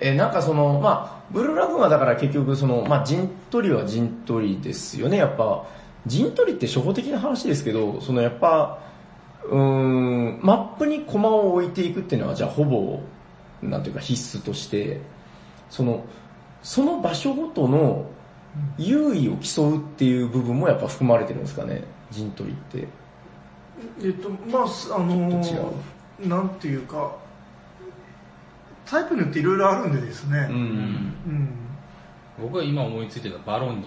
[0.00, 5.18] え、なんかその、まあブルーラグーンはだから結局その、まあ陣取りは陣取りですよね。
[5.18, 5.66] やっぱ、
[6.06, 8.78] 陣取りって初歩的な話ですけど、そのやっぱ、
[9.50, 13.00] うん、マップに駒を置いていくっていうのはじゃあほぼ、
[13.60, 15.00] なんていうか必須として、
[15.68, 16.04] その、
[16.62, 18.06] その場所ごとの
[18.78, 22.88] 優位を競うっていう部分もやっぱ含まれてるんですかね、陣取りって。
[24.02, 25.72] えっと、まあ、すあのー
[26.20, 27.16] なんていうか、
[28.86, 30.46] タイプによっていろいろあるんでですね。
[30.50, 30.58] ううん。
[30.60, 31.14] ん。
[32.40, 33.84] 僕が今思いついてるのはバロニー。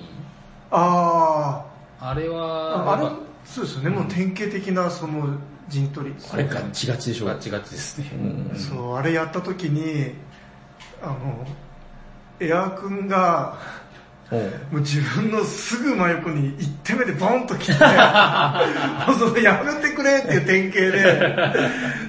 [0.71, 1.65] あ
[1.99, 3.07] あれあ、は、あれ
[3.45, 5.37] そうですよね、もう典型的なその
[5.69, 6.15] 陣取り。
[6.31, 7.25] あれガッチガチでしょ。
[7.25, 8.09] ガチガチですね。
[8.51, 10.13] うんそう、あれやった時に、
[11.01, 11.45] あの、
[12.39, 13.84] エアー君が、うん
[14.31, 14.39] も
[14.73, 17.73] う自分のすぐ真横に1手目でボンと来て、
[19.07, 20.81] もうそのやめてくれっていう典型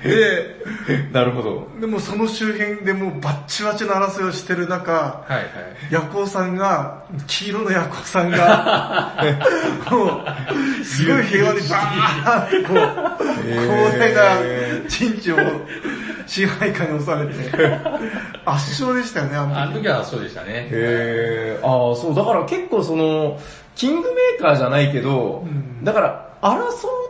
[0.08, 0.64] で、
[1.12, 1.68] なるほど。
[1.74, 5.44] で、でもその周辺でもうバッチバチの争いをしてる中、はいはい。
[5.90, 9.14] ヤコウさんが、黄色のヤコウさんが、
[9.90, 14.22] もう、すごい平和にバーってこう、広大な
[14.88, 15.36] 陣地を
[16.26, 17.50] 支配下に押されて、
[18.44, 20.68] 圧勝でしたよね、あの時あの時はそうでしたね。
[20.70, 23.40] へー、ああ、そう、だから結構その、
[23.76, 25.84] キングメーカーじゃないけど、うん。
[25.84, 26.58] だから、争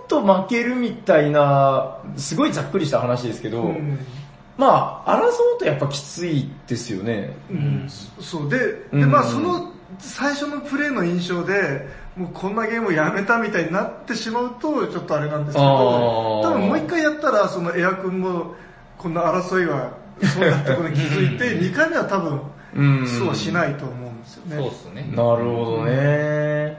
[0.04, 3.98] うと負けるみたいな、すごいざっくりした話ですけど、うん。
[4.58, 7.36] まあ、争うとやっぱきついですよね。
[7.50, 8.50] うん、そう。
[8.50, 9.10] で、で、うん。
[9.10, 16.42] まあその最初のプレーの印象で、もうこんなゲームをやめたみたいになってしまうと、ちょっとあれなんですけあど、ー。
[16.42, 18.54] 多分もう一回やったら、そのエア君も、
[18.98, 19.90] こんな争いは、
[20.22, 22.40] そうだってことに気づいて、2回目は多分、
[22.74, 24.56] うんそうはしないと思うんですよね。
[24.56, 25.02] そうっすね。
[25.14, 26.78] なるほどね。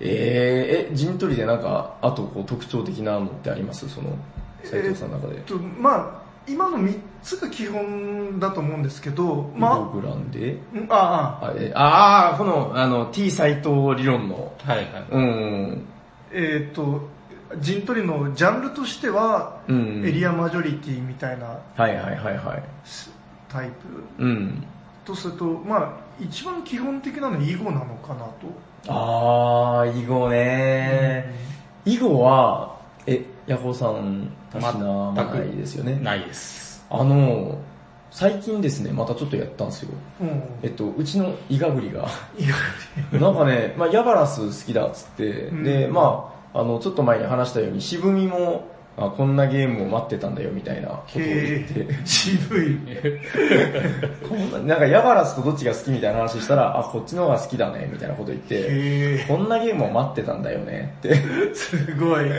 [0.00, 3.88] えー、え、陣取りでなんか、あとこう特徴的なのってあります？
[3.88, 4.16] その、
[4.64, 5.42] 斉藤さんの中でえっ。
[5.42, 10.58] と、まあ今の3つが基本だと思うんですけど、まあ、まグランデ？
[10.74, 10.96] あ、んあ
[11.42, 14.86] あ、あ、えあーこの、あの、T 斎藤理論の、はいはい。
[15.10, 15.86] うん、
[16.32, 17.08] えっ、と、
[17.60, 20.04] 陣取りのジャンルとしては、うん。
[20.06, 22.62] エリアマジョリティみたいなはいはいはいはい。
[23.48, 23.68] タイ
[24.18, 24.64] プうん。
[25.04, 28.32] とすると、まあ、一番基本的なのは囲碁なのかなと。
[28.88, 31.34] あー、囲碁ね
[31.84, 35.98] 囲碁は、え、ヤホーさん、たしなまないですよね？
[36.02, 36.84] ないです。
[36.90, 37.58] あの、
[38.10, 39.90] 最近ですね、またちょっとやったんですよ。
[40.20, 40.42] うん。
[40.62, 42.06] えっと、うちのイガグリが、
[42.38, 42.44] 意
[43.12, 52.78] 外 なんかね、まあ、ヤバラス好きだっつって、うんで、まあ、あの、ちょっと前に話したように、渋みも、あこんなゲームを待ってたんだよみたいなことを言って、渋い。
[54.28, 62.30] こんななんかヤバラスとどっちが好きみたいな話したら、あ、こっちの方が好きだね、みたいなこと言って、へこんなゲームを待ってたんだよねって、ー すごい。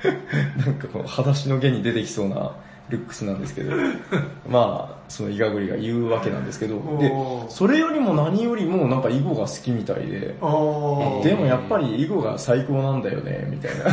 [0.58, 2.52] なんかこの裸足の下に出てきそうな
[2.90, 3.72] ルックスなんですけど、
[4.48, 7.12] まあ、そのイガグリが言うわけなんですけど、で
[7.48, 13.84] それよりも何よりもなんか囲碁が好きみたいで、でもやっぱり囲碁が最高なんだよね、みたいな。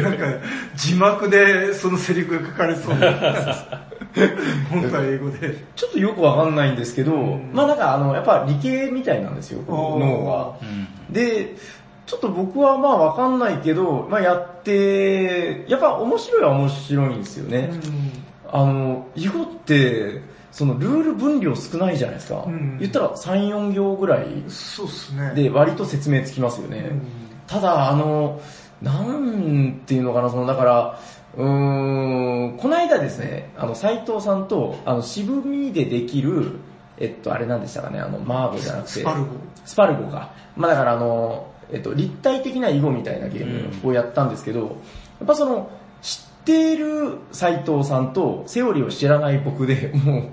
[0.00, 0.24] なんか、
[0.76, 3.12] 字幕でそのセリフが書かれそうな。
[4.70, 5.64] 本当は英語で。
[5.74, 10.56] ちょっとよくわかんないんですけど、んまあなんかあの、やっぱ理系みたいなんですよ、脳は。
[10.62, 11.12] うん。
[11.12, 11.54] で、
[12.06, 17.70] ちょっと僕はまあわかんないけど、まあやって、やっぱ面白いは面白いんですよね。
[18.48, 22.44] あの、囲碁って、そのルール分量少ないじゃないですか。
[22.46, 24.50] うん言ったら3、4行ぐらいうん。
[24.50, 25.34] そうっすね。
[25.34, 26.88] で割と説明つきますよね。
[26.90, 28.40] うんただ、あの、
[28.82, 31.00] なんていうのかな、その、だから、
[31.36, 36.58] うーん、この間ですね、あの、斎藤さんと、あの、渋みでできる、
[36.98, 39.26] えっと、あれなんでしたかね、あの、マーゴじゃなくて、スパルゴ。
[39.64, 40.32] スパルゴか。
[40.56, 45.70] まあだからあの、えっと、立体的な囲碁みたいなゲームをやったんですけど、やっぱその、
[46.02, 50.30] 知っている斎藤さんとセオリーを知らない僕で、も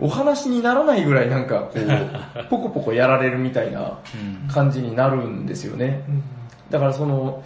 [0.00, 3.98] う、お話にならないぐらいなんかこう、 ポコポコやられるみたいな
[4.44, 4.48] うん。
[4.48, 6.04] 感じになるんですよね。
[6.08, 6.22] うん
[6.70, 7.42] だからその、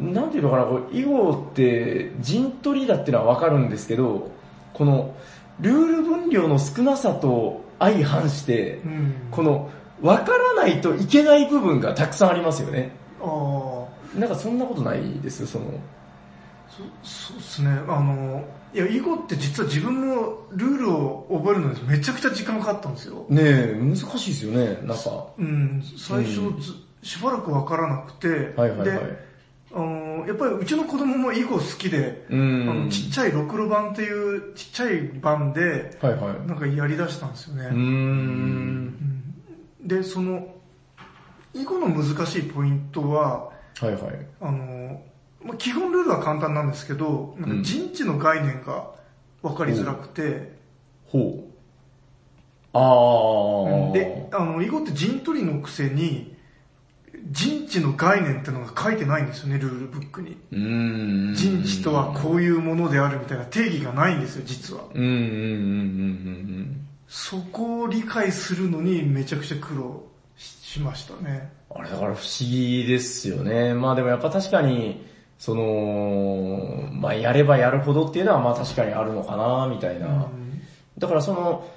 [0.00, 4.30] なんていうのかな、囲碁って陣取りだっていうのはわかるんですけど、
[4.72, 5.14] この、
[5.60, 9.70] ルール分量の少なさと相反して、うんこの、
[10.04, 12.94] わからないといけない部分がたくさんありますよね。
[13.22, 13.86] あ
[14.16, 15.64] あ、なんかそんなことないですその、
[16.68, 16.82] そ
[17.30, 17.70] そうですね。
[17.88, 23.24] あの、いや、囲碁って実は自分もルールを覚えるのにめちゃくちゃ時間かかったんですよ。
[23.30, 25.26] ねえ、難しいですよね、なんか。
[25.38, 28.84] うん、最初うんず、しばらくわからなくて、はいはいはい。
[28.84, 29.24] で、
[29.72, 32.84] あの、やっぱりうちの子供も囲碁好きで、うあん。
[32.84, 36.46] のちっちゃいろくろ版っていうちっちゃい版で、はいはい。
[36.46, 37.64] なんかやり出したんですよね。
[37.66, 39.03] うーん。
[39.84, 40.48] うんで、その、
[41.52, 44.26] 囲碁の難しいポイントは、はいはい。
[44.40, 45.02] あの、
[45.42, 48.90] まあ、基本ルールは簡単なんですけど、なんか陣地の概念が
[49.42, 50.54] 分かりづらくて、
[51.06, 51.54] ほう。
[52.72, 53.92] ああ。
[53.92, 56.34] で、あの、囲碁って陣取りのくせに、
[57.30, 60.36] 陣地の概念ってのが書いてないんですよね、ルールブックに。
[61.34, 64.84] 陣地とはこういうものであるみたいな定義がないんですよ、実は。
[64.92, 65.30] うんうんうんうんう
[66.62, 70.04] んそこを理解するのにめちゃくちゃ苦労
[70.36, 71.52] ししましたね。
[71.74, 73.74] あれだから不思議ですよね。
[73.74, 75.04] まあでもやっぱ確かに、
[75.38, 80.06] その、まあやればやるほどっていうのはまあ確かにあるのかな、みたいな。
[80.06, 80.44] うん
[80.96, 81.68] だからその、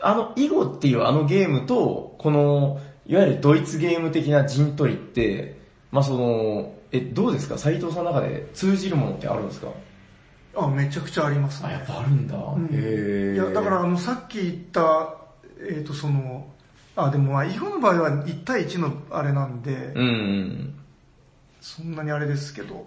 [0.00, 5.60] あの、囲碁っていうあのゲームと、この、いわゆるドイツゲーム的な陣取りって、
[5.92, 7.56] まあその、え、どうですか？
[7.56, 9.68] 斉藤さんの中で通じるものってあるんですか？
[10.56, 11.86] あ、めちゃくちゃありますあ、やっね。
[11.88, 12.36] ぱあるんだ。
[12.36, 15.14] うんいや、だからあの、さっき言った、
[15.68, 16.46] えっ、と、その、
[16.96, 20.74] あ、でもまあ、囲碁の場合は1対1のあれなんで、うんうん。
[21.60, 22.86] そんなにあれですけど、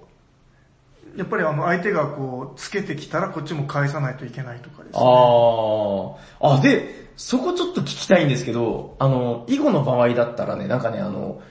[1.16, 5.04] やっぱりあの、相手がこう、つけてきたらこっちも返さないといけないとかですね。
[5.04, 6.56] ああ。
[6.56, 11.42] あ、で、そこちょっと聞きたいんですけど、あの、囲碁の場合だったらね、なんかね、あの、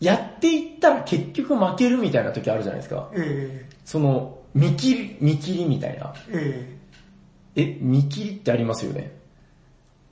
[0.00, 3.08] やっていったら結局負けるみたいな時あるじゃないですか。
[3.14, 6.14] えその、見切り、見切りみたいな。
[6.30, 6.78] え
[7.56, 9.16] ええ、見切りってありますよね。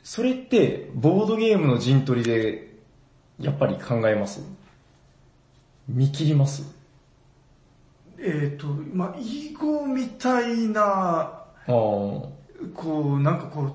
[0.03, 2.77] それって、ボードゲームの陣取りで、
[3.39, 4.43] やっぱり考えます？
[5.89, 6.65] 見切ります？
[8.19, 11.45] ええっ、と、まあ、囲碁みたいな。
[11.67, 12.33] こ
[13.17, 13.73] う、なんかこう、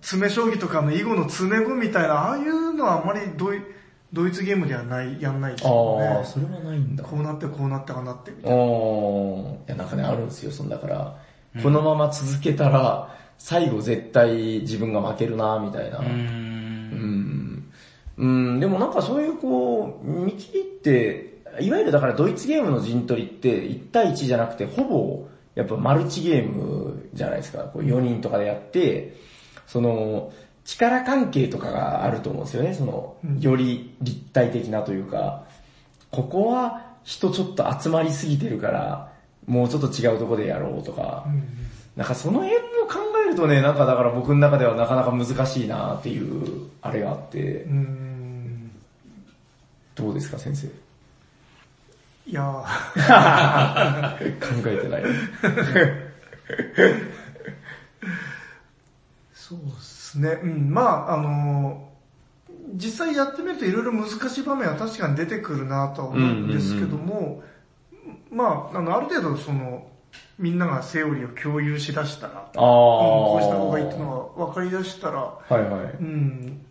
[0.00, 3.60] 詰将棋とかの囲碁の詰め碁みたいな、ああいうのはあまりドイ
[4.14, 6.24] ドイツゲームではない、やんないですよああ、ね。
[6.24, 7.04] それはないんだ。
[7.04, 8.56] こうなってこうなってああなってみたいな。
[8.56, 8.60] い
[9.66, 11.18] や、なんかね、あるんですよ、そんだから、
[11.62, 15.98] このまま続けたら、最後絶対自分が負けるな、みたいな。
[15.98, 17.70] うん。
[18.16, 27.64] うん、でもなんかそういうこう、見切りって、いわゆるだからドイツゲームの陣取りって1対1じゃなくてほぼやっぱマルチゲームじゃないですか。
[27.64, 29.16] こう4人とかでやって、
[29.66, 30.32] その
[30.64, 32.74] 力関係とかがあると思うんですよね。
[32.74, 35.44] そのより立体的なというか、
[36.10, 39.12] ここは人ちょっと集まりすぎてるから、
[39.46, 41.26] もうちょっと違うとこでやろうとか、
[41.96, 48.70] なんかその辺を考えるとね、なんかだから僕の中ではなかなか難しいなっていう、あれがあってう、ん。
[49.94, 50.66] どうですか先生？
[52.26, 55.02] いやー 考えてない。
[59.34, 60.40] そうですね。
[60.42, 60.70] うん。
[60.70, 61.88] まああの
[62.74, 67.42] 実際やってみるといろいろ難しい場面は確かに出てくるなとは思うんですけども、
[68.30, 69.86] まあ、あの、ある程度その、
[70.38, 75.62] みんながセオリーを共有しだしたら、こうした方がいいっていうのが分かりだしたら、はいはい。
[76.00, 76.66] うん、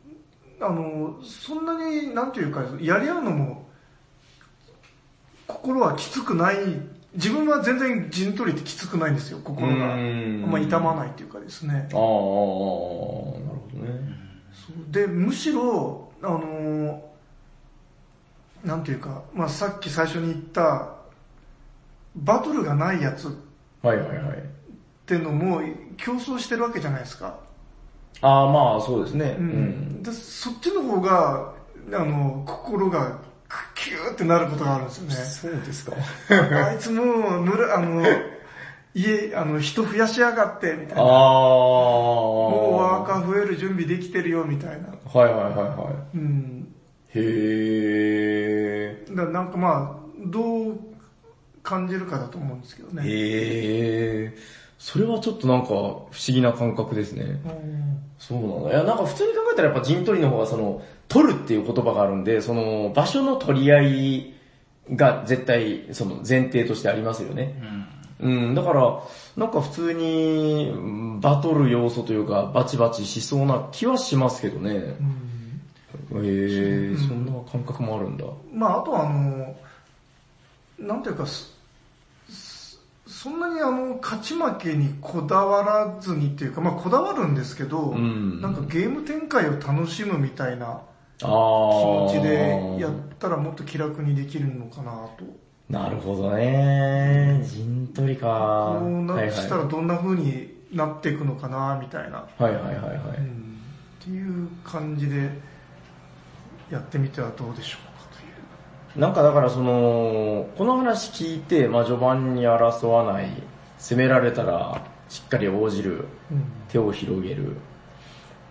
[0.59, 3.65] あの、そんなに、なんていうか、やり合うのも、
[5.47, 6.55] 心はきつくない、
[7.15, 9.93] 自分は全然陣取りってきつくないんですよ、心が。
[9.93, 11.73] あうんんま痛まないっていうかですね。
[11.73, 13.99] ああ、なるほどね。
[14.91, 17.03] で、むしろ、あの、
[18.63, 20.95] なんていうか、まあさっき最初に言った、
[22.15, 23.31] バトルがないやつっ
[23.83, 24.43] はいはいはい。
[25.05, 25.61] てのも
[25.97, 27.37] 競争してるわけじゃないですか。
[28.21, 29.35] ああ、まあそうですね。
[29.37, 29.47] ううん
[29.99, 30.03] ん。
[30.03, 31.53] でそっちの方が、
[31.93, 33.19] あの、心が
[33.75, 35.13] キューってなることがあるんですよね。
[35.15, 35.93] そうですか。
[36.69, 38.03] あいつもう、ぬる、あの、
[38.93, 41.03] 家、あの、人増やしやがって、みたいああ。
[41.03, 41.07] な。
[41.07, 44.89] ももうワーカー増える準備できてるよ、みたいな。
[44.89, 46.67] はいはいはいはうん。
[47.15, 47.19] い。
[47.19, 47.93] へ
[49.01, 49.05] え。
[49.11, 50.77] だなんかまあ、どう
[51.63, 53.03] 感じるかだと思うんですけどね。
[53.05, 54.35] へえ。
[54.83, 57.23] それはちょっとなんか不思議な感覚ですね。
[57.23, 58.69] うんそうなんだ。
[58.71, 64.33] いや、なんか普通に考えたらやっぱ陣取りの方がその、取るっていう言葉があるんで、その、場所の取り合い
[64.93, 67.61] が絶対、その前提としてありますよね。
[68.21, 68.47] うん。
[68.47, 69.01] うん、だから、
[69.37, 74.73] なんか普通に、うんバトル要素というか、バチバチしそうな気はしますけどね。
[76.11, 78.25] うんへえ、うんそんな感覚もあるんだ。
[78.53, 79.55] まああとはあの、
[80.77, 81.25] なんていうか、
[83.23, 90.81] そんなにあの、勝ち負けにこだわらずにっていうか、まあこだわるんですけど、うんなんかゲーム展開を楽しむみたいな。
[91.19, 95.23] 気持ちでやったらもっと気楽にできるのかなと。
[95.69, 97.41] なるほどね。
[97.45, 98.79] 陣取りか。
[98.81, 102.25] こうなしたらどんな風になっていくのかな、みたいな。
[102.37, 103.17] はいはいはいはい。
[103.19, 103.57] うん
[104.01, 105.29] っていう感じで
[106.69, 107.92] やってみてはどうでしょう。
[108.95, 113.29] なんかだからその、この話聞いて、まあ序盤に争わない、
[113.79, 117.55] 攻められたらしっかり応じる、うん手を広げる。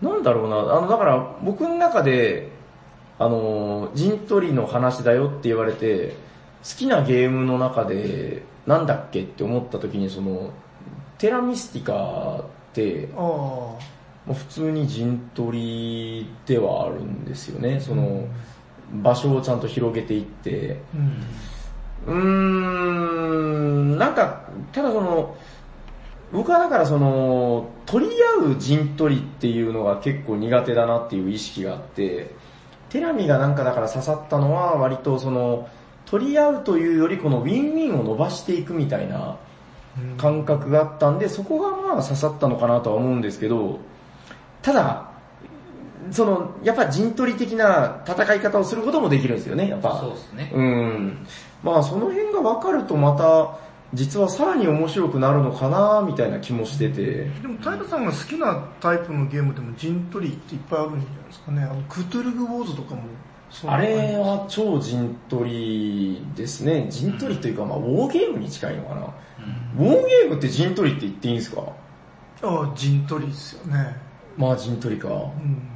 [0.01, 2.51] なんだろうな、あのだから僕の中で、
[3.19, 6.15] あの、陣取りの話だよって言われて、
[6.63, 10.51] 好きなゲームの中で、なんだっけって思った時にその、
[11.19, 13.79] テラミスティカって、も
[14.29, 17.81] う普通に陣取りではあるんですよね。
[17.81, 18.27] その、
[18.93, 20.81] 場所をちゃんと広げていって、
[22.07, 23.95] うん。
[23.95, 25.37] ん、なんか、ただその、
[26.33, 32.35] 僕はだからその、取り合う陣取りっていうのが結構苦手だなっていう意識があって、
[32.89, 35.69] テラミがなんかだから刺さったのは割とその、
[36.07, 39.39] 取り合うというよりこのウィンウィンを伸ばしていくみたいな
[39.99, 43.79] うん感覚があったんで、そこがまあ刺さったのかなとは思うんですけど、
[44.63, 45.12] ただ、
[46.13, 49.99] その、やっぱ陣取り的な戦い方をすることもできるんですよね、やっぱ。
[49.99, 50.53] そうですね。
[50.55, 51.27] うん。
[51.65, 53.59] まあその辺が分かるとまた、
[53.95, 57.25] 実はさらに面白くなるのかなみたいな気もしてて。
[57.41, 61.63] でも、平さんが好きなタイプのゲームでも陣取りっていっぱいあるんじゃないですかね。
[61.63, 63.03] あの、クトゥルフウォーズとかも
[63.67, 66.87] あれは超陣取りですね。
[66.89, 69.03] 陣取りというかまあウォーゲームに近いのかな。
[69.79, 71.61] ウォーゲームって陣取りって言っていいんですか？
[72.43, 73.95] ああ、陣取りですよね。
[74.39, 75.09] まあ陣取りか。
[75.09, 75.69] うん。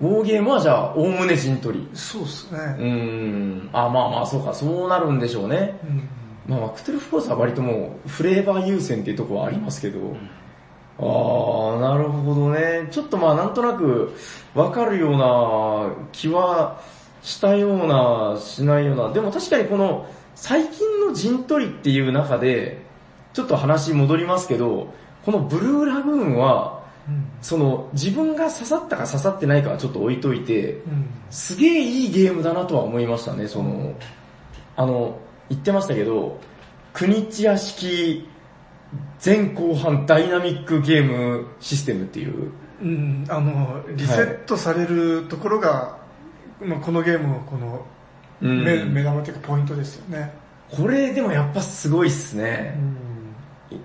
[0.00, 1.88] ウォーゲームはじゃあ、おおむね陣取り。
[1.94, 2.60] そうっすうね。
[2.88, 3.70] ん。
[3.72, 5.78] あ、まあまあそうか、そうなるんでしょうね。
[5.84, 6.08] うん。
[6.48, 10.16] まあまあ、クトゥルフフォースは割ともう、フレーバー優先っていうところはありますけど、
[10.98, 12.88] あー、なるほどね。
[12.90, 14.14] ちょっとまあなんとなく、
[14.54, 16.80] わかるような気は
[17.22, 19.12] したような、しないような。
[19.12, 22.82] でも確かにこの、最近の陣取りっていう中で、
[23.32, 24.88] ちょっと話戻りますけど、
[25.24, 26.75] このブルーラグーンは、
[27.08, 27.24] うん。
[27.40, 31.06] その自分が刺さったか刺さってないかはちょっと置いといて、うん。
[31.30, 33.94] すげえいいゲームだなとは思いましたね、その、
[34.76, 36.40] あの、言ってましたけど、
[36.92, 38.28] クニチア式
[39.24, 42.52] 前後半ダイナミックゲームシステムっていう、
[42.82, 45.98] うん、あの、リセットされるところが、
[46.60, 47.84] まあこのゲームのこの
[48.40, 50.32] うん目目玉というかポイントですよね。
[50.70, 52.78] これでもやっぱすごいっすうね。
[52.78, 52.96] ん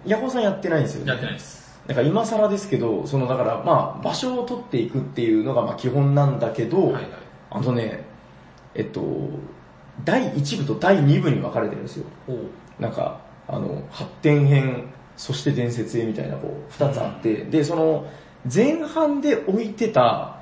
[0.05, 1.11] ヤコウさんやってないんですよね？
[1.11, 1.60] やってないです。
[1.91, 7.05] なんか今更ですけど、そのだからまあ場所を取っていくっていうのがまあ基本なんだけど、はいはい。
[7.49, 8.05] あのね、
[8.75, 9.01] えっと、
[10.05, 12.05] 第1部と第2部に分かれてるんですよ。
[12.79, 14.85] なんか、あの、発展編、
[15.17, 18.07] そして伝説へみたいなこう、二つあって、で、その、
[18.51, 20.37] 前半で置いてた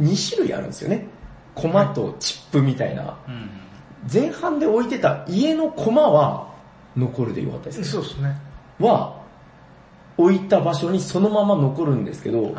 [0.00, 1.08] 2種類あるんですよね。
[1.56, 3.18] コマとチップみたいな。
[3.26, 3.50] うん。
[4.10, 6.54] 前半で置いてた家のコマは
[6.96, 7.84] 残るでよかったですね。
[7.86, 8.36] そうですね。
[8.78, 9.21] は、
[10.16, 12.54] 置いた場所にそのまま残るんですけど、はい。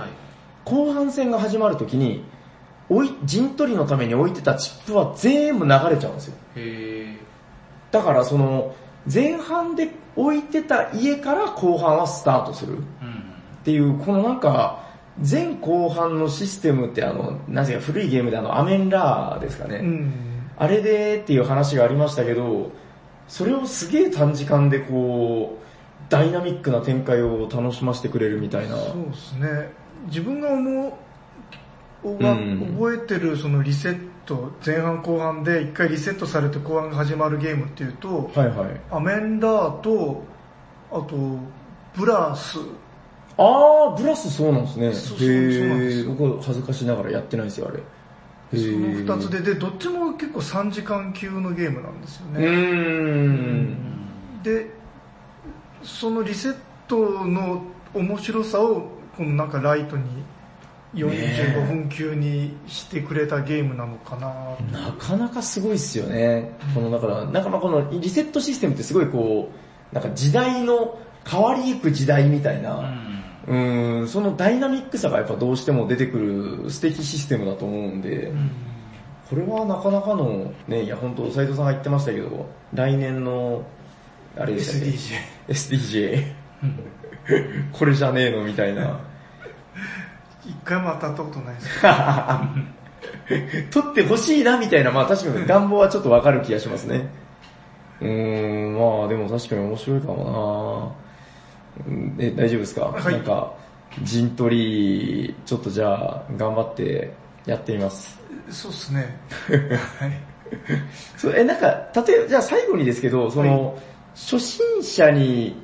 [0.65, 2.23] 後半戦が始まるときに、
[2.89, 6.35] 置い、陣取りのために置いてたチップは全部流れちゃうんですよ。
[6.55, 7.17] へ
[7.91, 8.75] だからその、
[9.11, 12.81] 前半で置いてた家から後半はスタートするっ。
[13.63, 14.83] ていう、このなんか、
[15.17, 19.77] 前後半のシステムってあの、なぜか古いゲームであの、アメンラーですかね。
[19.77, 20.13] うん。
[20.57, 22.71] あれでっていう話がありましたけど、
[23.27, 25.63] それをすげえ短時間でこう、
[26.13, 28.77] ダイナミックな展開を楽しませてくれるみたいな。
[28.77, 29.47] そうですね。
[30.07, 30.99] 自分が思
[32.03, 38.81] う、がうん覚えてるそのリセット、前半後半で一回リセットされて後半が始まるゲームっていうと、はいはい。
[38.91, 40.23] アメンダーと、
[40.91, 41.07] あと、
[41.95, 42.59] ブラス、
[43.37, 44.93] あー、ブラスそうなんですね。
[44.93, 47.83] そうそうそうなんです僕恥ずかしながらやってないですよ、あれ。
[48.51, 52.45] そのへー二つで、で、どっちも結構3時間級のゲームなんですようね。
[52.45, 53.77] ーん。
[54.43, 54.69] で、
[55.83, 56.55] そのリセッ
[56.87, 57.63] トの
[57.93, 60.03] 面白さを、このなんかライトに
[60.95, 66.57] 45分級にしてくれたゲームなのかななかなかすごいっすよね。
[66.73, 69.51] この、だから、なんかまあこのリセットシステムってすごいこ
[69.91, 72.93] う、なんか時代の変わりゆく時代みたいな、
[73.47, 74.01] うん。
[74.03, 76.17] ん、そのダイナミックさがやっぱどうしても出てく
[76.63, 78.31] る素敵システムだと思うんで、
[79.29, 83.63] これはなかなかの、ね、いや本当斉藤さんが言ってましたけど、来年の、
[84.37, 86.23] あれでしたっけ？SDJ。
[86.23, 86.33] SDJ。
[87.71, 88.43] これじゃねえの？
[88.43, 88.99] みたいな。
[90.45, 91.81] 一回も当たったことないです。
[93.71, 97.09] 取ってほしいなみたいな、まあ確かに願望はちょっとわかる気がしますね。
[98.01, 100.95] うーん、まあでも確かに面白いかも
[101.79, 103.53] なうんえ、大丈夫ですか、はいなんか、
[104.03, 107.13] 陣取り、ちょっとじゃあ頑張って
[107.45, 108.19] やってみます。
[108.49, 109.17] そうっすね。
[109.49, 110.11] はい。
[111.17, 111.67] そうえ、なんか、
[112.05, 113.77] 例えば、じゃあ最後にですけど、その、
[114.13, 115.55] 初心者に、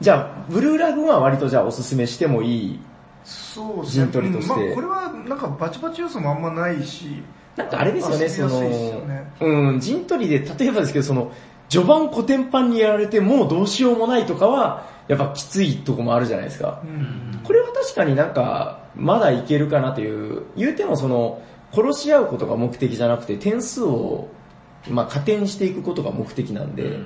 [0.00, 2.80] じゃあ、ブルーラグーンは割とじゃあおすすめしてもいい？
[3.24, 4.04] そうですね。
[4.04, 7.22] 陣取りとしてうんまあこれはなんかバチバチ要素もあんまないし、
[7.56, 8.60] なんかあれですよね、その
[9.40, 11.32] うん、陣取りで、例えばですけど、その、
[11.68, 16.82] 序盤コテンパンにやられてもうどうしようもないとかは、やっぱきついとこもあるじゃないですか。
[16.84, 21.40] うんこれは確かになんか、まだいけるかなという、言うてもその、
[21.72, 24.28] 殺し合うことが目的じゃなくて、点数を、
[24.88, 26.98] まあ加点していくことが目的なんで、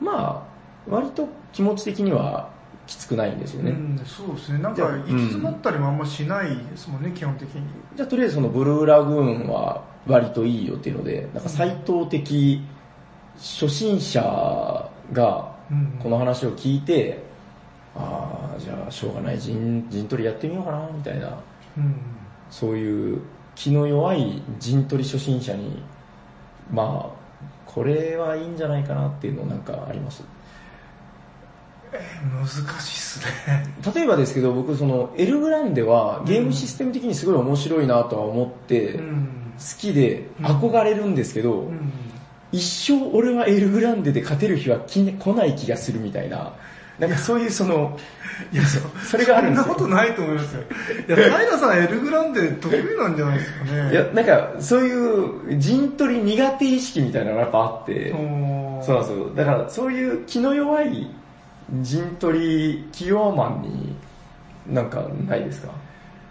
[0.00, 0.46] ま
[0.88, 2.50] あ、割と気持ち的には
[2.86, 3.70] きつくないんですよね。
[3.70, 4.58] うん、そうですね。
[4.58, 7.62] なんか行き詰まったりもあんましないですもんね、基本的に。
[7.96, 12.62] じゃあとりあえずそのブルーラグーンは割といいよっていうので、なんか斎藤的
[13.36, 17.22] 初心者がうんこの話を聞いて、
[17.96, 21.38] ああ、じゃあしょうがない陣陣取りやってみようかな、みたいな、
[21.78, 21.94] うん。
[22.50, 23.22] そういう
[23.54, 25.82] 気の弱い陣取り初心者に、
[26.70, 27.23] まあ、
[27.74, 30.22] これはいいんじゃないかなっていうのなんかあります？
[31.92, 32.46] 難
[32.80, 33.66] しいっすね。
[33.94, 39.54] 例えばですけど、僕そのエルグランデはゲームシステム的にすごい面白いなとは思って、好うん。
[39.78, 41.92] きで憧れるんですけど、うん。
[42.52, 46.52] 一生俺はエルグランデで勝てる日は来,、来ない気がするみたいな、
[46.98, 47.98] なんかそういうその、
[48.52, 50.62] いや、そそれがあるんですよそんなことないと思いますよ。
[51.08, 53.90] いや、平さんエルグランデ得意なんじゃないですかね。
[53.92, 59.34] いや、なんかそういう陣取り苦手意識みたいなのがやっぱあって、そうなんですよ。
[59.34, 61.10] だからそういう気の弱い
[61.80, 62.38] 陣取
[62.74, 63.96] り器用マンに
[64.68, 65.68] なんかないですか？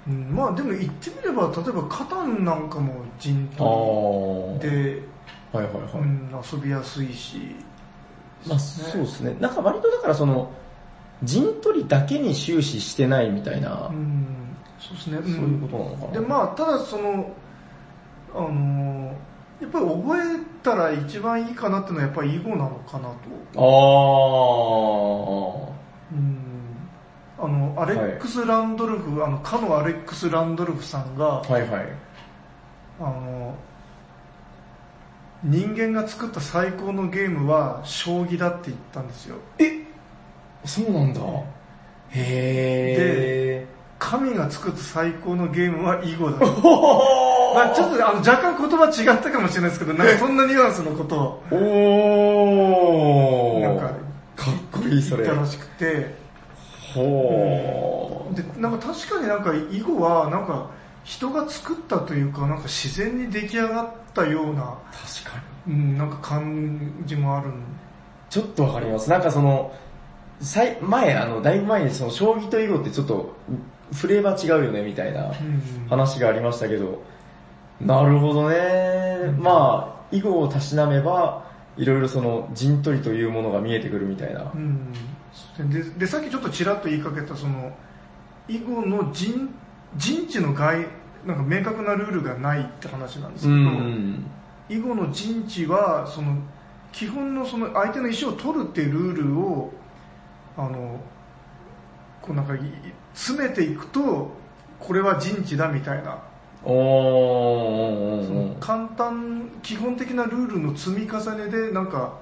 [0.07, 4.53] うんまあでも言ってみれば、例えばカタンなんかも陣あ取ー。
[4.55, 4.59] り
[4.93, 5.01] で、
[5.53, 5.83] はいはいはい。
[6.01, 7.55] うん、遊びやすいし。
[8.47, 9.35] まあそうですね。
[9.39, 10.51] なんか割とだからその、
[11.23, 15.17] 陣取りだけに終始してないみたいな、うん、そうですね。
[15.21, 16.11] そういうことなのかな。
[16.11, 17.31] で、まあ、ただその、
[18.33, 19.13] あのー
[19.61, 20.21] やっぱり覚え
[20.61, 23.15] たら一番いいかなっていうのはやっぱり囲碁なのかなと。
[23.55, 26.17] あー。
[26.17, 26.43] うん
[27.39, 31.87] あの、アレックス・ランドルフ、あの、かのアレックス・ランドルフさんが、はいはい。
[32.99, 33.55] あの、
[35.43, 39.35] 人間が作った最高のゲームは将棋だって言ったんですよ。
[40.65, 41.21] そうなんだ。
[42.11, 43.67] へ
[43.99, 46.37] 神が作った最高のゲームは囲碁だ。
[46.39, 46.43] ー。
[47.55, 53.61] まあちょっとあの若干言葉違ったかもしれないですけど、なんかそんなニュアンスのことをおー。
[53.61, 53.87] なんか
[54.35, 55.23] かっこいいそれ。
[55.23, 56.15] 言ったらしくて、
[56.93, 58.35] ほー。
[58.35, 60.69] で、なんか確かになんか囲碁はなんか
[61.03, 65.73] 人が作ったというか、なんか自然に出来上がったような、確かに。
[65.73, 67.63] うん、なんか感じもあるん
[68.29, 69.09] ちょっとわかります。
[69.09, 69.73] なんかその、
[70.39, 73.35] さい前、あの、だいぶ前にその、将棋と囲碁ってちょっと、
[73.93, 77.03] フレーバー違うよね、みたいなうん話がありましたけど、
[77.79, 79.35] なるほどね。
[79.39, 81.45] まあ、囲碁をたしなめば、
[81.77, 84.57] いろいろその、陣取りというものが見えてくるみたいなう。
[84.57, 84.93] ん
[85.69, 87.71] ででさっきちょっとちらっと言いかけたその
[88.47, 89.53] 囲碁の陣
[89.97, 90.87] 陣地の外
[91.25, 94.25] なんか明確なルールがないって話なんですうけど、ん。
[94.69, 96.37] 囲碁の陣地はその
[96.91, 99.73] 基本のその相手の石を取るっていうルールを
[100.57, 100.99] あの
[102.21, 102.59] こうなんかい
[103.13, 104.31] 詰めていくと
[104.79, 106.21] これは陣地だみたいな。
[106.63, 112.19] その簡単基本的なルールの積み重ねでなんか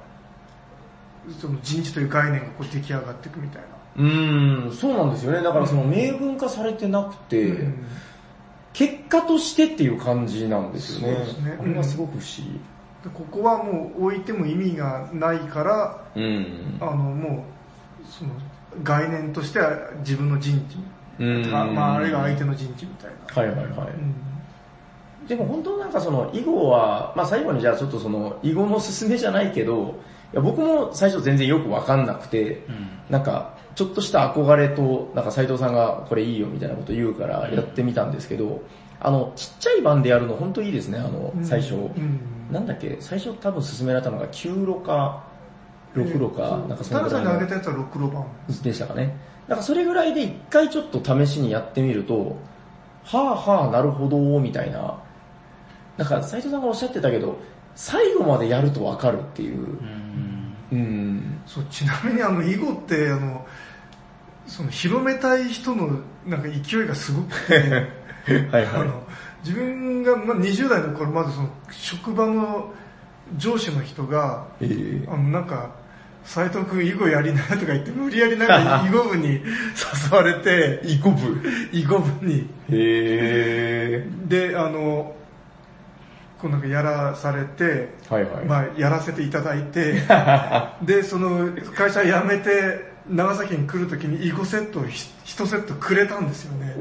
[1.39, 3.67] その陣地という概念がこう出来上がっていくみたいな。
[3.97, 5.41] うん、そうなんですよね。
[5.41, 7.85] だからその明文化されてなくて、うん
[8.73, 11.15] 結果としてっていう感じなんですよね。
[11.15, 12.59] そうですねこれがすごく不思議。
[13.03, 16.77] でここはもう置いても意味がないからうん。
[16.79, 17.45] あのも
[18.01, 18.31] うその
[18.81, 20.77] 概念としては自分の陣地、
[21.21, 23.89] うんまあ、あるいは相手の陣地みたいな、はいはいはい。
[23.89, 24.15] うん
[25.27, 29.99] でも本当なんかその囲碁は、まあ最後にじゃあちょっとその囲碁の勧めじゃないけど、
[30.33, 38.61] いや僕も最初全然よくわかんなくて、うんなんかちょっとした憧れと、なんか斉藤さんがこれいいよみたいなこと言うからやってみたんですけど、
[38.99, 41.75] あの、ちっちゃい版でやるの本当いいですね、あの、最初。
[41.75, 42.19] うん
[42.51, 45.23] なんだっけ、最初多分勧められたのが9路か、
[45.95, 48.25] 6路か、なんかそのぐらいのんにあげたやつは6路版
[48.61, 49.15] でしたかね。
[49.47, 52.35] なんかそれぐらいで一回ちょっと試しにやってみると、
[53.05, 54.99] はあはあなるほど、みたいな。
[55.97, 57.37] なんか斉藤さんがおっしゃってたけど、
[57.75, 59.57] 最後までやるとわかるっていう。
[59.57, 61.10] うんうん。
[61.45, 63.45] そうちなみにあの囲碁ってあの
[64.47, 67.59] その広めたい人のなんか勢いがすごくて
[68.51, 68.81] はいはい。
[68.81, 69.03] あの
[69.43, 72.71] 自分がまあ20代の頃まずその職場の
[73.37, 75.71] 上司の人がええあのなんか
[76.23, 79.41] 斎藤君囲碁やりなとか言って無理やりなんか 囲碁部に誘
[80.15, 81.41] われて囲碁部。
[81.71, 84.07] 囲碁部にへえ。
[84.27, 85.15] であの
[86.41, 88.45] こうなんかやらされて、はいはい。
[88.45, 90.01] まあ、やらせていただいて
[90.81, 96.75] でその会社辞めて長崎に来るときに囲碁セットをひ一セットくれたんですよね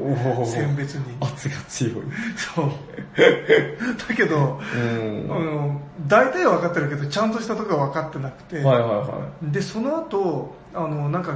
[0.45, 1.93] 選別に圧が強い。
[2.35, 2.71] そう
[4.09, 4.59] だけど、
[6.07, 11.35] 大体は分かってるけどちゃんとしたとこは分かってなくて、はいはいはでその後あのなんか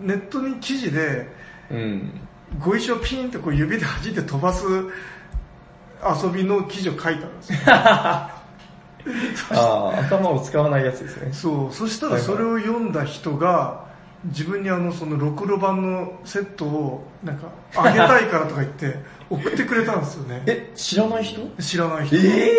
[0.00, 1.28] ネットに記事で
[1.70, 1.74] い。
[1.74, 2.20] うん。
[2.58, 4.64] 碁石をピンってこう指で弾いて飛ばす
[6.02, 7.58] 遊びの記事を書いたんですよ。
[7.66, 8.40] あ
[9.52, 11.32] あ、頭を使わないやつですね。
[11.32, 11.74] そう。
[11.74, 13.84] そしたらそれを読んだ人が
[14.24, 18.98] 自分にあのそのロクロ版のセットをなんかあげたいからとか言って
[19.30, 20.42] 送ってくれたんですよね。
[20.46, 21.40] え、知らない人？
[21.60, 22.16] 知らない人。
[22.16, 22.50] ええ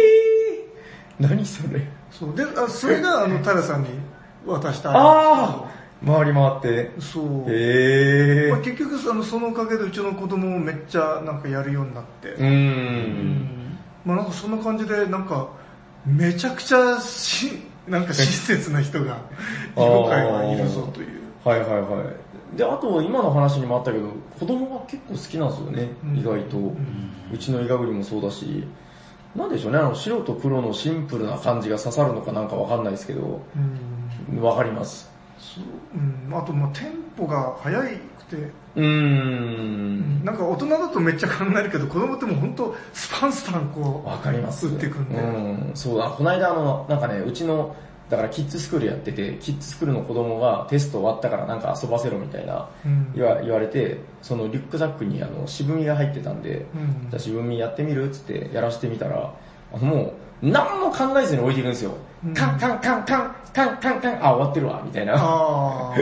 [1.20, 1.88] 何それ。
[2.10, 2.36] そう。
[2.36, 3.90] であそれがあの平さんに
[4.46, 6.92] 渡したああ回り回って。
[7.00, 8.52] そう、へえ。
[8.52, 13.78] まあ、結局あのそのおかげでうちの子供もめっちゃなんかやるようになって、うーん。
[14.06, 15.50] まあなんかそんな感じでなんか
[16.06, 19.22] めちゃくちゃしなんか親切な人が
[19.76, 21.22] 囲碁界はいるぞという。
[21.44, 22.04] はいはいは
[22.54, 22.58] い。
[22.58, 26.18] で、あと今の話にもあったけど、子供が結構好きなんですよね、うん。
[26.18, 26.58] 意外と。
[27.34, 28.68] うちのイガグリもそうだし、
[29.36, 33.42] なんでしょうね、あの白と黒のシンプルな感じが刺さるのかなんかわかんないですけど、
[34.32, 34.42] うん。
[34.42, 35.11] わかります。
[35.56, 35.64] そう
[35.96, 37.88] うん、あとまあテンポが速く
[38.30, 38.38] て、
[38.76, 40.24] うーん。
[40.24, 44.68] なんか大人だとめっちゃ考えるけど子供ってもう本当スパンスパンこうわかります。
[44.68, 46.00] 打ってくんで、うん、そう。
[46.00, 47.76] だ、この間あの、なんかね、うちの、
[48.10, 53.12] だからキッズスクールやってて、キッズスクールの子供がテスト終わったからなんか遊ばせろみたいなうん。
[53.14, 57.10] 言わ言われて、そのリュックザックにあの渋みが入ってたんで、うん。
[57.10, 58.10] じゃあ渋みやってみる？
[58.10, 59.34] っつってやらしてみたら、
[59.74, 61.92] あのもう、何も考えずに置いていくんですよ。
[62.26, 65.16] うんカンカンカンカン、カンカンカン、あ、終わってるわ、みたいな。
[65.18, 65.94] あ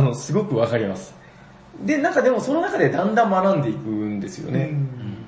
[0.00, 1.14] の、すごくわかります。
[1.84, 4.70] で、なんかでもその中でだんだん学んでいくんですよね。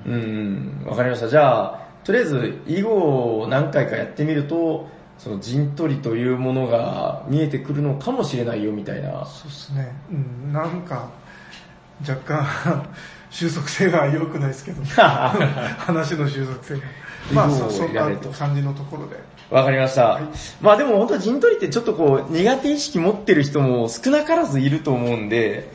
[0.05, 1.27] うんわかりました。
[1.27, 4.87] じゃあ、とりあえず、囲碁を何回かやってみると、
[5.17, 9.25] その陣取りというものが見えてくるのかもしれないよみたいな。
[9.25, 11.07] そうですね、うん、なんか
[12.01, 12.85] 若干
[13.29, 14.83] 収束性が良くないですけど。
[15.77, 16.81] 話の収束性が。
[17.31, 19.15] まあそそんな感じのところで。
[19.49, 20.19] わかりました。
[20.61, 25.71] まあでも本当陣取りってちょっとこう苦手意識持ってる人も少なからずいると思うんで、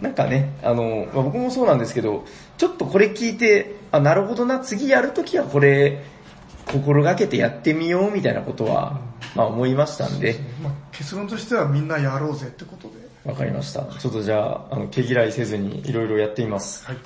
[0.00, 2.24] なんかね、あの、まあ、僕もそうなんですけど、
[2.56, 6.04] ちょっとこれ聞いて、あ、なるほどな、次やるときはこれ、
[6.66, 9.00] 心がけてやってみようみたいなことは、
[9.34, 13.07] まあ思いましたんで、まあ、結論としてはみんなやろうぜってことで。
[13.28, 13.82] わかりました。
[13.98, 16.86] ちょっとじゃあ、あの、毛嫌いせずにいろいろやってみます。
[16.86, 16.96] はい。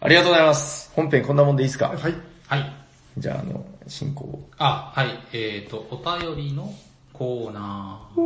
[0.00, 0.92] ありがとうございます。
[0.94, 1.88] 本編こんなもんでいいですか？
[1.88, 2.14] はい。
[2.46, 2.72] はい。
[3.18, 4.48] じゃあ、あの、進行を。
[4.56, 5.18] あ、はい。
[5.32, 6.72] えっ、と、お便りの
[7.12, 8.20] コーナー。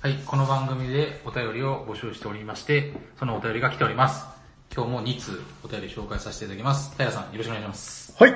[0.00, 0.14] はい。
[0.26, 4.26] この番組でお便りを募集しておりまして、そのお便りが来ております。
[4.74, 6.92] 今日も2通お便り紹介させていただきます。
[6.96, 8.12] 平さん、よろしくお願いします。
[8.18, 8.34] はい。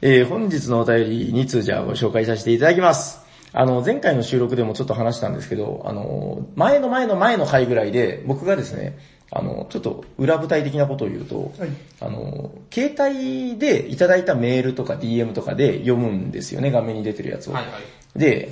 [0.00, 3.27] えー、本日のお便り2通じゃあご紹介させていただきます。
[3.52, 8.98] あの、前回の収録でもちょっと話したんですけど、あの、前の前の前の回ぐらいで、僕がですね、
[9.30, 11.70] あの、ちょっと裏舞台的なことを言うと、はい。
[12.00, 17.52] あの、携帯でいただいたメールとか DM とかで読むんですよね、画面に出てるやつを。
[17.52, 17.70] はいは
[18.16, 18.18] い。
[18.18, 18.50] で、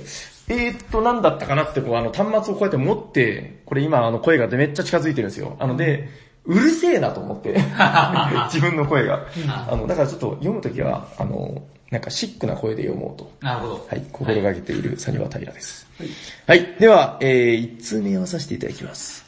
[0.49, 5.57] えー、っと、なんだったかなってこう、あの、端末をこうやって持って、これ今、あの、声がめっちゃ近づいてるんですよ。
[5.59, 6.09] あの、で、
[6.45, 7.59] うるせえなと思って、
[8.47, 9.27] 自分の声が。
[9.67, 13.31] あの、だからちょっと読むときは、あの、なんかシックな声で読もうと。
[13.41, 13.87] なるほど。
[13.89, 15.87] はい、心がけているサニバタイラです。
[16.45, 19.25] はい、では、えー、1通目をさせていただきます。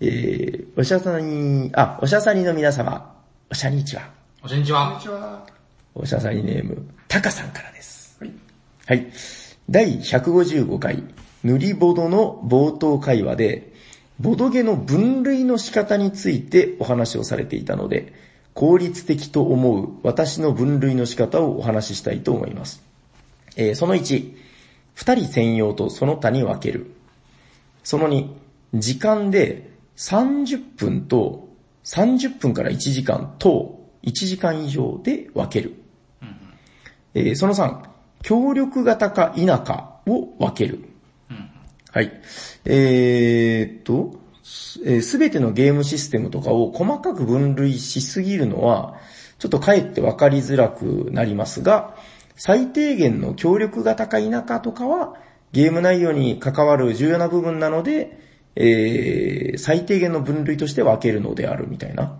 [0.00, 3.14] えー、おしゃさに、あ、おしゃさにの皆様、
[3.50, 4.10] おしゃにちは。
[4.42, 5.46] おしんにちは。
[5.94, 8.18] おしゃさにネーム、タカさんからです。
[8.20, 8.32] はい。
[8.86, 9.12] はい。
[9.68, 11.02] 第155回、
[11.44, 13.72] 塗りボドの冒頭会話で、
[14.18, 18.12] ボドゲの分類の仕方についてお話をされていたので、
[18.54, 22.82] 効率的と思う私の分類の仕方をお話ししたいと思います。
[23.56, 24.34] えーその1、
[24.94, 26.90] 二人専用とその他に分ける。
[27.82, 28.28] その2、
[28.74, 31.48] 時間で30分と
[31.84, 35.74] 30分から1時間と1時間以上で分ける。
[37.14, 37.82] えーその3、
[38.22, 40.84] 協力型か否かを分ける。
[41.92, 42.12] はい。
[42.66, 44.19] えーっと、
[44.50, 48.96] すえーてのゲームシステムとかを細かく分類しすぎるのは、
[49.38, 51.94] ちょっとかえって分かりづらくなりますが、
[52.34, 55.14] 最低限の協力型か否かとかは、
[55.52, 58.18] ゲーム内容に関わる重要な部分なので、
[58.56, 62.18] えー最低限の分類として分けるのであるみたいな。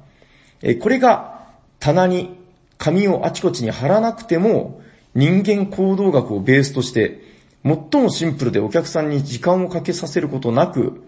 [0.62, 1.48] えーこれが
[1.80, 2.38] 棚に
[2.78, 4.80] 紙をあちこちに貼らなくても
[5.14, 7.22] 人間行動学をベースとして
[7.64, 11.02] 最もシンプルでお客さんに時間をかけさせることなく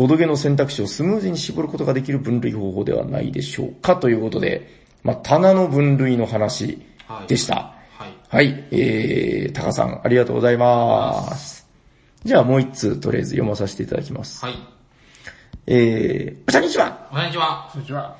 [0.00, 6.82] ボドゲの選択肢をスムーズに絞ることができる分類方法ではないでしょうかということで、まあ、棚の分類の話
[7.28, 7.74] でした。
[7.98, 8.14] はい。
[8.30, 11.68] はい、えー、タカさんありがとうございます。
[12.24, 14.42] じゃあもう一通とりあえず読まさせていただきます。
[14.42, 14.54] はい。
[15.66, 17.68] えー、おしゃにちはおしんにちは。
[17.70, 18.16] こんにちは。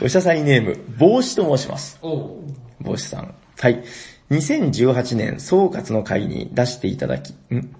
[0.00, 1.98] おしゃ さんネーム、帽子と申します。
[2.00, 3.34] 帽子さん。
[3.58, 3.82] はい。
[4.30, 7.74] 2018年総括の会に出していただき、ん？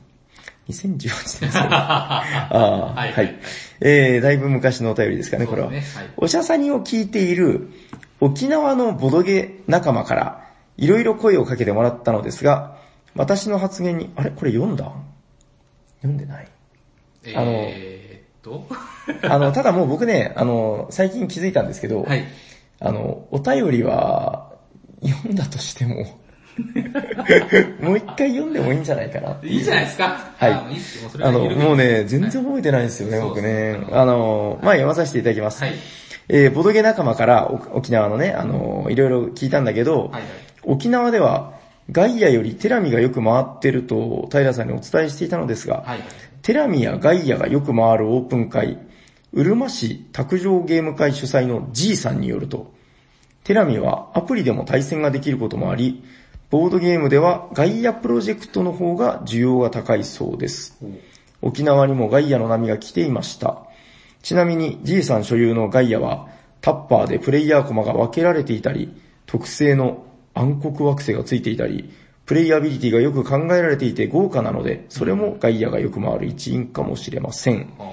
[0.68, 1.50] ?2018 年。
[1.72, 3.36] ああ、はいはい。
[3.80, 5.68] えー、だいぶ昔のお便りですかね、これは。
[5.68, 5.82] はい
[6.16, 7.68] おしゃさにを聞いている
[8.20, 10.44] 沖縄のボドゲ仲間から
[10.76, 12.76] いろいろ声をかけてもらったのですが、
[13.14, 14.30] 私の発言に、あれ？
[14.30, 14.92] これ読んだ？
[16.00, 16.48] 読んでない？
[17.34, 18.66] あのえーっと。
[19.28, 22.24] あの、 ただもう僕ね、あの、最近気づいたんですけど、はい。
[22.80, 24.50] あの、お便りは
[25.04, 26.06] 読んだとしても、
[27.80, 29.36] もう一回読んでもいいんじゃないかな。
[29.42, 30.32] いいじゃないですか。
[30.36, 30.52] はい
[31.22, 33.78] あのもうね、全然覚えてないんですよね、僕ね。
[33.92, 35.62] あの、まあ読まさせていただきます。
[35.62, 35.74] はい。
[36.28, 40.22] えーボドゲ仲間からお沖縄のね、あの、いろいろ聞いたんだけど、はいはい。
[40.64, 41.54] 沖縄では
[41.90, 45.98] ガイアよりテラミがよく回ってると平さんにお伝えしていたのですが、はい。
[46.42, 48.78] テラミやガイアがよく回るオープン会、
[49.32, 52.72] うるま市卓上ゲーム会主催の G さんによると、
[53.44, 56.04] テラミはアプリでも対戦ができることもあり、
[56.52, 60.78] ボードゲームではガイアプロジェクトの方が需要が高いそうです。
[61.40, 63.62] 沖縄にもガイアの波が来ていました。
[64.20, 66.28] ちなみに G さん所有のガイアは
[66.60, 68.94] タッパーでプレイヤーコマが分けられていたり、
[69.24, 71.88] 特製の暗黒惑星がついていたり、
[72.26, 77.72] プレイアビリティがよく考えられていて豪華なので、それもガイアがよく回る一因かもしれません。
[77.78, 77.84] あ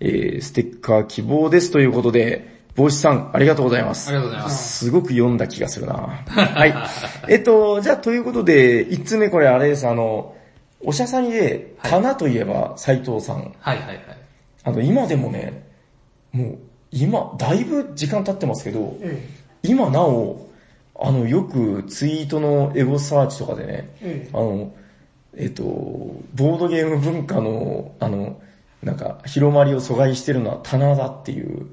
[0.00, 4.08] えー、ステッカー希望ですということで、帽子さん、ありがとうございます。
[4.08, 4.84] ありがとうございます。
[4.84, 5.94] すごく読んだ気がするな
[6.26, 6.74] はい。
[7.28, 10.34] えっと、じゃあということで、一つ目これあれです、あの、
[10.80, 13.54] おしゃさにで、花といえば斉藤さん。
[13.60, 13.98] はいはいはい。
[14.64, 15.68] あの、今でもね、
[16.32, 16.58] もう、
[16.90, 19.28] 今、だいぶ時間経ってますけど、え
[19.62, 20.48] 今なお、
[20.98, 24.74] あの、よくツイートのエゴサーチとかでね、ええあの、
[25.36, 28.40] えっと、ボードゲーム文化の、あの、
[28.82, 31.64] なんか、広まりを阻害してるのは棚だっていう、ほ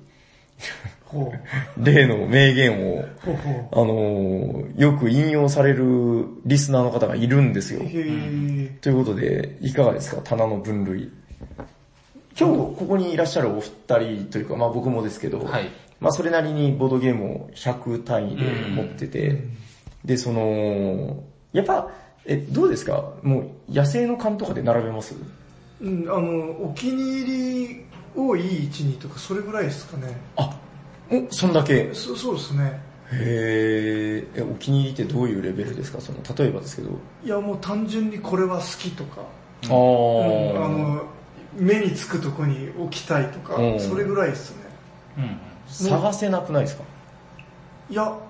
[1.77, 3.05] 例の名言を、
[3.71, 7.83] あのーよく引用されるリスナーの方がいるんですよう。。
[7.83, 8.77] へえ。
[8.81, 10.21] ということで、いかがですか？
[10.23, 11.11] 棚の分類。
[12.39, 19.43] 今日ここにいらっしゃるお二人というか、まあ僕もですけど、はいまあそれなりにボードゲームを100単位で持ってて、
[20.05, 21.91] で、その、やっぱ、
[22.25, 23.13] え、どうですか？
[23.21, 25.13] もう野生の勘とかで並べます？
[25.81, 27.85] うん、あの、お気に入り
[28.15, 30.15] をいい位置にとか、それぐらいですかね。
[30.37, 30.57] あ、
[31.11, 31.93] お、そんだけ？
[31.93, 32.81] そそうですね。
[33.13, 35.99] へーえ、お気に入りってどういうレベルですか？
[35.99, 36.89] その、例えばですけど。
[37.23, 41.03] いや、もう単純にこれは好きとか、あうんあの、
[41.55, 44.63] 目につくとこに置きたいとかう、んそれぐらいですね。
[45.17, 45.37] うん。
[45.67, 46.83] 探せなくないですか？
[47.89, 48.21] いや、ま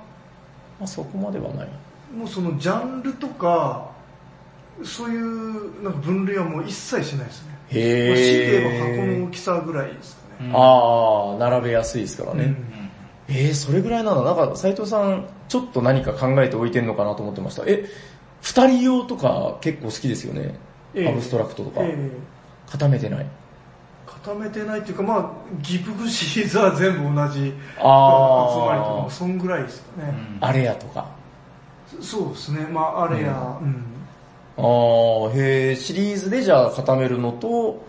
[0.86, 1.70] あそこまではない。
[2.16, 3.92] もうそのジャンルとか、
[4.84, 7.51] そういうなんか分類はもう一切しないですね。
[7.72, 8.96] へまあ強いて言えばー。
[8.96, 10.50] 箱の大きさぐらいですかね。
[10.50, 12.44] うんあー、並べやすいですからね。
[12.46, 12.72] うん
[13.28, 17.64] えー、それぐらいなのなんか斉藤さん、ちょっと何か考えておいてんのかなと思ってました。
[17.66, 17.86] え、
[18.42, 20.56] 二人用とか結構好きですよね。
[20.94, 21.82] ええアブストラクトとか。
[21.82, 22.12] ええ
[22.70, 23.26] 固めてない。
[24.06, 30.14] 固めてないっていうか、まあ、ギプグシリーズは全部同じ集まりとかそんぐらいですかね。
[30.40, 31.08] ー、あれやとか。
[32.00, 33.84] そうですね、まあ、あれや、うん。
[34.58, 37.82] あー、へー、シリーズでじゃあ固めるのと、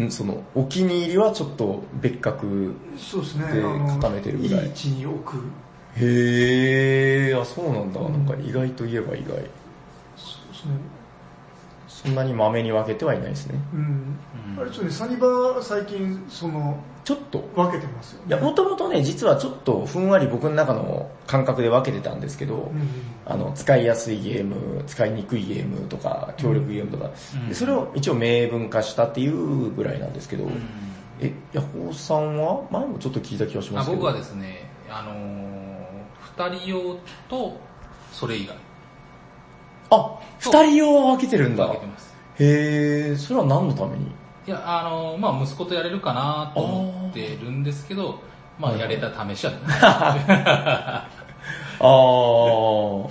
[0.00, 2.74] んその、お気に入りはちょっと別格。
[2.98, 5.36] そうですね、で固めてるぐらいいい位置に置く。
[5.96, 8.00] へー、あ、そうなんだ。
[8.00, 9.26] なんか意外と言えば意外。
[9.26, 11.03] そうですね。
[12.04, 13.58] そんなに豆に分けてはいないですね。
[13.72, 13.80] うん。
[13.80, 14.18] うん
[14.56, 17.40] あれちょっとね、サニバー最近、その、ちょっと。
[17.56, 18.26] 分けてますよ、ね。
[18.28, 22.88] いや、もともとね、実はちょっとふんわり僕の中の感覚で分けてたんですけど、うん。
[23.26, 30.52] あの、使いやすいゲーム、使いにくいゲームとか、協力ゲームとか、うんでそれを一応明文化したっていうぐらいなんですけど、うん
[31.20, 32.62] え、ヤホーさんは？
[32.70, 34.02] 前もちょっと聞いた気がしまあすけど。
[34.02, 36.98] 僕はですね、あのー、二人用
[37.28, 37.56] と
[38.12, 38.56] それ以外
[39.94, 41.80] あ、二人用は分けてるんだ分け。
[41.80, 42.14] てます。
[42.38, 44.06] へー、それは何のために？
[44.46, 48.18] いや、あのー、まあ息子とやれるかなと思ってるんですけど、
[48.58, 49.52] まあやれた試しは
[51.80, 51.86] あ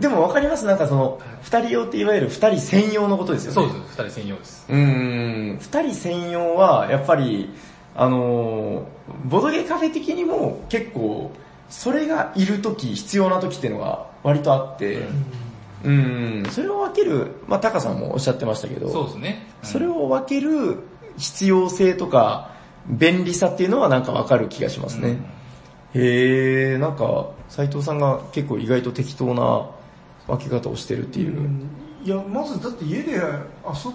[0.00, 3.54] でも分かりますなんかその、二人用っていわゆる二人専用のことですよね。
[3.54, 4.66] そうです、二人専用です。
[4.68, 7.50] うーん、二人専用は、やっぱり、
[7.94, 8.84] あのー、
[9.26, 11.30] ボドゲカフェ的にも結構、
[11.68, 19.46] それがいるとき、必要なときっていうのが割とあって、うーん、それを分ける、まあタカさんもおっしゃってましたけど、そうですね。
[19.62, 20.78] うんそれを分ける
[21.16, 22.50] 必要性とか、
[22.88, 25.18] 便利さっていうのはなんか分かる気がしますね。
[25.94, 29.68] へー、なんか、斉藤さんが結構意外と適当な
[30.26, 31.36] 分け方をしてるっていう。
[31.38, 31.68] うん
[32.04, 33.20] いや、まずだって家で遊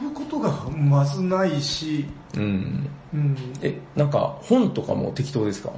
[0.02, 2.06] ぶことがまずないし、
[2.38, 2.88] うん。
[3.14, 5.72] うん、え、なんか本とかも適当ですか？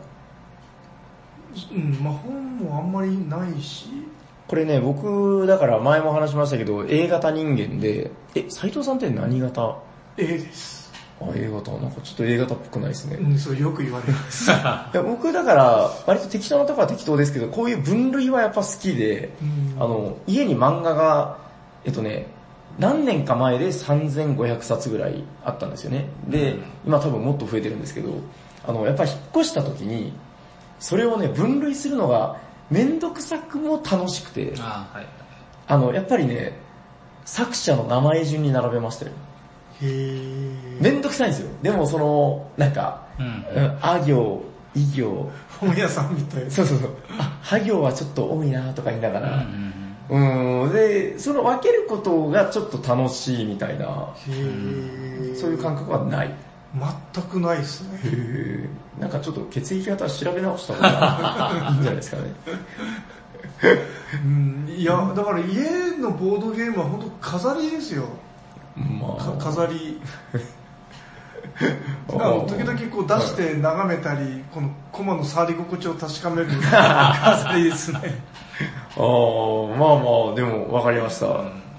[1.71, 3.87] うん、まあ本もあんまりないし、
[4.49, 9.61] これね、僕、だから前も話しましたけど、A 型人間で、え、斉藤さんって何型？
[9.61, 9.77] あ、
[10.17, 10.91] A です。
[11.35, 13.17] A 型なんかちょっと A 型っぽくないですね。
[13.17, 14.49] うん、そうよく言われます。
[14.49, 21.37] いや僕だから、割と適当なとこは適当ですけど、こういう分類はやっぱ好きで、うんあの、家に漫画が、
[21.85, 22.25] えっとね、
[22.79, 26.07] 何年か前で3500冊ぐらいあったんですよね。
[26.27, 26.55] で、
[26.87, 28.13] 今多分もっと増えてるんですけど、
[28.65, 30.13] あの、やっぱり引っ越した時に、
[30.79, 32.37] それをね、分類するのが
[32.71, 35.07] めんどくさくも楽しくて、あーはい。
[35.67, 36.57] あの、やっぱりね、
[37.25, 39.11] 作者の名前順に並べましたよ。
[39.81, 40.81] へー。
[40.81, 41.49] めんどくさいんですよ。
[41.61, 43.25] でもその、なんか、うん。
[43.25, 44.43] うんあ行、
[44.75, 46.51] い行、本屋さんみたいな。
[46.51, 49.25] そうそうそう、あ、は行はちょっと多いなとか言いながうん
[50.09, 54.09] うら、んうん、で、その分けることがちょっと楽しいみたいな。
[55.35, 56.33] そういう感覚はない。
[57.13, 58.69] 全くないですね。
[58.99, 62.33] なんかちょっと血液型調べ直した方がいいんじゃないですかね。
[64.23, 68.05] うん、いや、だから家のボードゲームは本当飾りですよ。
[68.75, 69.99] まか飾り。
[72.07, 78.21] 時々こう出して眺めたり、このコマの触り心地を確かめる 飾りですね。
[78.95, 81.27] あーまあまあ、でも分かりました。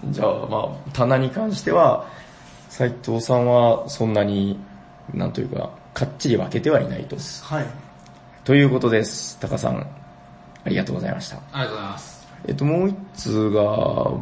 [0.06, 2.06] じゃあまあ、棚に関しては、
[2.68, 4.58] 斉藤さんはそんなに、
[5.14, 7.16] なんというか、かっちり分けてはいないと。
[7.16, 7.66] はい。
[8.44, 9.38] ということです。
[9.40, 9.86] タカさん、
[10.64, 11.36] ありがとうございました。
[11.36, 12.28] ありがとうございます。
[12.48, 13.62] えっと、もう一通が、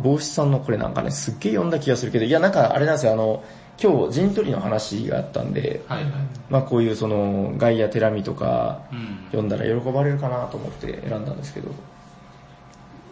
[0.03, 3.45] 帽子さんのこれなんかね、すっげえ読んだ気がするけど、いやなんかあれなんですよ、あの、
[3.81, 6.13] 今日陣取りの話があったんで、はいはい。
[6.51, 9.19] まあこういうその、ガイアテラミとか、うん。
[9.27, 11.71] 読んだら喜ばれるかなと思って選んだんですけど、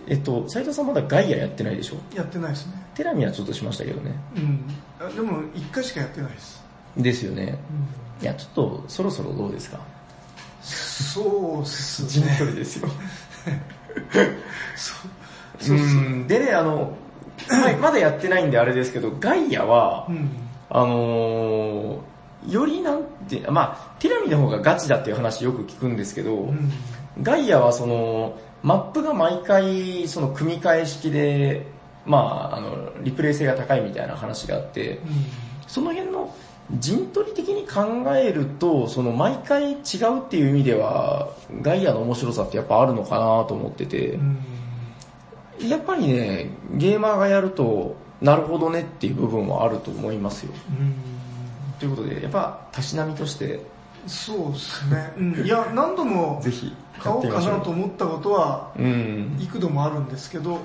[0.09, 1.97] えっと、斉藤さんまだガイアやってないでしょ？
[2.17, 2.73] やってないですね。
[2.95, 4.13] テラミはちょっとしましたけどね。
[4.37, 4.65] うん。
[5.01, 6.65] あでも一回しかやってないです。
[6.97, 7.59] ですよね。
[7.71, 7.87] うん
[8.23, 9.79] いや、ちょっとそろそろどうですか？
[10.63, 12.35] そうっす陣ね。
[12.41, 12.89] 取りですよ。
[14.75, 14.95] そ
[15.75, 16.93] うっすうんでね、あの、
[17.51, 20.31] ま まだやってないんであれですけど、ガイアはう、ん。
[20.71, 21.99] あのー
[22.49, 26.71] よりなんて、まあ、ティラミの方がガチだっていう話よく聞くんですけど、うん。
[27.21, 31.67] ガイアはその、マップが毎回その組み替え式で、
[32.05, 35.01] まあ、あの、リプレイ性が高いみたいな話があって、
[35.67, 36.33] その辺の
[36.73, 39.79] 陣取り的に考えると、その毎回違う
[40.27, 41.29] っていう意味では、
[41.63, 44.39] ガイアの面白さってやっぱあるのかなと思っててう、ん。
[45.69, 50.53] やっぱりね、ゲーマーがやると、なるほどねっていう部分はあると思いますよ。
[50.71, 50.95] うん。
[51.79, 53.61] ということで、やっぱ、たしなみとして、
[54.07, 55.13] そうですね。
[55.19, 55.47] うん。
[55.47, 59.37] いや、何度も ぜひ買おうかなと思ったことは、うん。
[59.41, 60.59] 幾度もあるんですけど、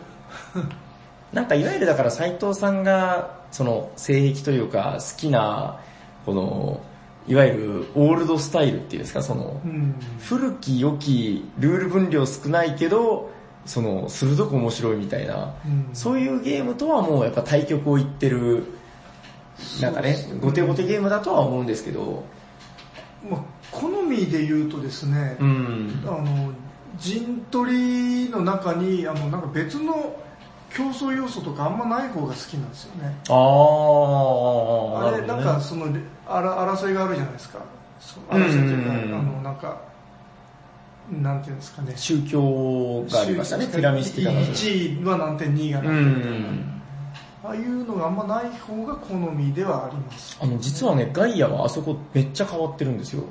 [1.33, 5.79] なんかいわゆるだから斎藤さんが、その性癖というか好きな、
[6.25, 6.81] この、
[7.27, 9.95] いわゆるオールドスタイルっていうんですか、そのう、ん。
[10.19, 13.31] 古き良きルール分量少ないけど、
[13.65, 18.63] その、鋭く面白いみたいな、うんそういうゲームとはもうやっぱ対局を言ってる、
[19.81, 22.23] なんかねそうですね、ゴテゴテゲームだとは思うんですけど、
[23.29, 23.41] まあ、
[23.71, 26.03] 好みで言うとですね、うん。
[26.05, 26.51] あの
[26.97, 30.15] 陣取りの中にあのなんか別の
[30.75, 33.15] 競争要素とかあんまない方が好きなんですよね。
[33.29, 35.87] あー、あれなんかその
[36.27, 37.59] あら争いがあるじゃないですか。
[38.29, 39.91] 争いというか、うんうんうんあのなんか
[41.11, 41.93] なんていうんですかね。
[41.95, 44.41] 宗教がありましたね、ティラミスティカの。
[44.41, 46.31] 1位は何点、2位がう何点。
[46.31, 46.81] ん。
[47.43, 50.37] ああいうのがあんまない方が好みではあります。
[50.39, 53.23] あの、実はね、ガイアはあそこめっちゃ変わってるんですよ。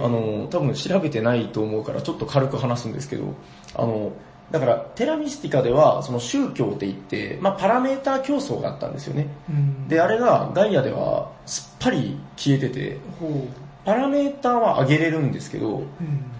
[0.00, 3.34] あの、多分調べてないと思うからちょっと軽く話すんですけど、
[3.74, 4.12] あの、
[4.50, 9.28] だから、テラミスティカでは、その宗教って言って、まあパラメーター競争があったんですよね。
[9.48, 12.98] うん、で、あれがガイアではすっぱり消えてて。
[13.84, 15.86] パラメーターは上げれるんですけど、うん。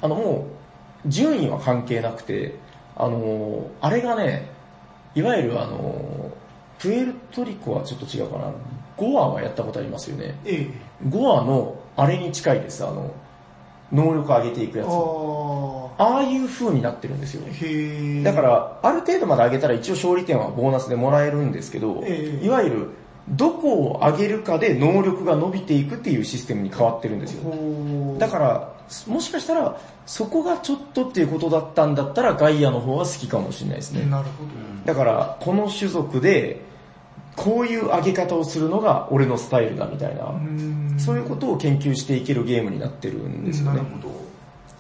[0.03, 0.47] あのも
[1.07, 2.55] う、順位は関係なくて、
[2.95, 4.51] あの、あれがね、
[5.15, 6.31] いわゆるあの、
[6.79, 8.53] プエルトリコはちょっと違うかな。
[8.97, 10.39] ゴアはやったことありますよね。
[10.45, 11.09] ええ。
[11.09, 12.85] ゴアのあれに近いです。
[12.85, 13.13] あの、
[13.93, 14.89] 能力上げていくやつ。
[14.89, 17.43] あああいう風になってるんですよ。
[18.23, 22.91] だか、ら、ある程度まで上げたら一応勝利点はボーナスでもらえるんですけど、ええいわゆる、
[23.31, 27.53] どこを上げるかで能力が伸びていくっていうシステムに変わってるんですよ。
[28.19, 28.75] だから、
[29.07, 34.07] もしかしたら、そこがちょっとっていうことだったんだったら、ガイアの方が好きかもしれないですね。
[34.09, 34.45] なるほ
[34.87, 36.68] だから、この種族で、
[37.39, 40.35] こういう上げ方をするのが俺のスタイルだみたいな、
[40.99, 43.89] そういうことを研究していけるゲームになってるんですよねなる。
[44.03, 44.09] ほ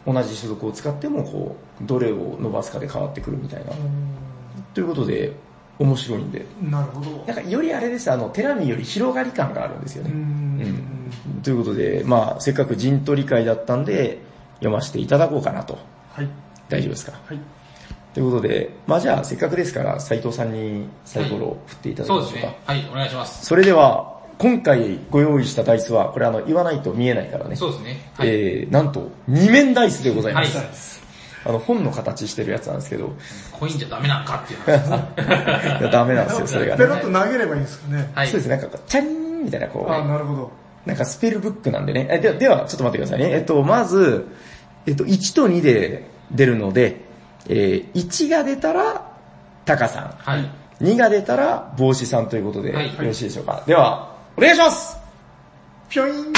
[0.06, 0.12] ど。
[0.20, 3.72] 同じ種族を使っても、こう、どれを伸ばすかで変わってくるみたいな。
[4.74, 5.32] ということで、
[5.78, 6.44] 面白いんで。
[6.62, 7.24] うんなるほど。
[7.26, 10.14] なんか、よりあれです、あの、テラミより広がり感があるんですようね。
[10.14, 11.10] ん。
[11.42, 14.18] ということで、まあ、せっかく陣取り会だったんで、
[14.56, 15.78] 読ませていただこうかなと。
[16.12, 16.28] はい。
[16.68, 17.12] 大丈夫ですか？
[17.26, 17.38] はい。
[18.14, 22.32] ということで、まあじゃあせっかくですから、斉藤さんにサイコロを振っていただきましょうか。
[22.32, 22.58] ですね。
[22.66, 23.46] はい、お願いします。
[23.46, 27.56] それでは、今回ご用意したダイスは、これあの、言わないと見えないからね。
[27.56, 28.10] そうですね。
[28.14, 28.28] はい。
[28.28, 30.56] えー、なんと、二面ダイスでございます。
[30.56, 30.66] はい
[31.44, 33.12] あの、本の形してるやつなんですけど、
[33.52, 34.60] コインじゃダメなんかっていう。
[34.68, 36.84] いやダメなんですよ、それがね。
[36.84, 38.10] ペロッと投げればいいんですかね。
[38.14, 38.26] はい。
[38.26, 40.50] そうですね、なんか、チャリーンみたいな、こあう、なるほど。
[40.84, 42.06] なんかスペルブックなんでね。
[42.10, 43.30] えでは、では、ちょっと待ってくださいね。
[43.32, 44.26] えっと、まず、
[44.86, 47.07] えっと、1と2で出るので、
[47.46, 49.10] えー、1が出たら、
[49.64, 50.14] タカさん。
[50.18, 50.50] はい。
[50.82, 53.62] 2が出たら、帽子さんということで、はいよろしいでしょうか。
[53.66, 54.96] では、お願いします
[55.88, 56.32] ぴょいん。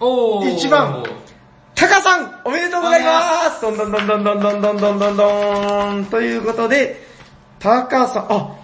[0.00, 0.54] おー。
[0.54, 1.02] 一番
[1.74, 7.06] タカさんおめでとうございますどんどんどんどんどんどんどんどんどんどんということで、
[7.58, 8.56] タカさん、あ、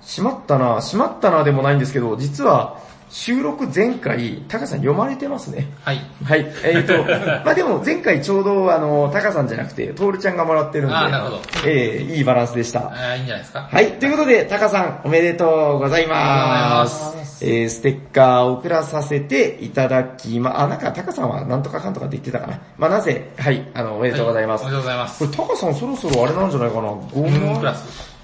[0.00, 5.68] しまったな、しまったなでもないんですけど、実は、収録前回、タカさん読まれてますね。
[5.84, 6.00] はい。
[6.24, 6.46] はい。
[6.64, 7.04] えっ、と、
[7.44, 12.80] まあでも前回ちょうどあの、タカさんじゃなくて、トールちゃんがもらってるんで、あーなるほどえーいいバランスでした。
[12.80, 13.68] あーいいんじゃないですか。
[13.70, 13.92] はい。
[13.92, 17.38] ということで、タカさん、おめでとうございます。
[17.38, 22.58] すえー、ステッカーを送らさせていただきま、あ、なんかタカさんはなんとかかんとかって言ってたかな。
[22.76, 24.62] まあなぜ、はい、あの、おめでとうございます。
[24.62, 25.18] おめでとうございます。
[25.18, 26.82] これタカさんそろそろあれなんじゃないかな。
[26.82, 28.16] ゴムーンムプラス。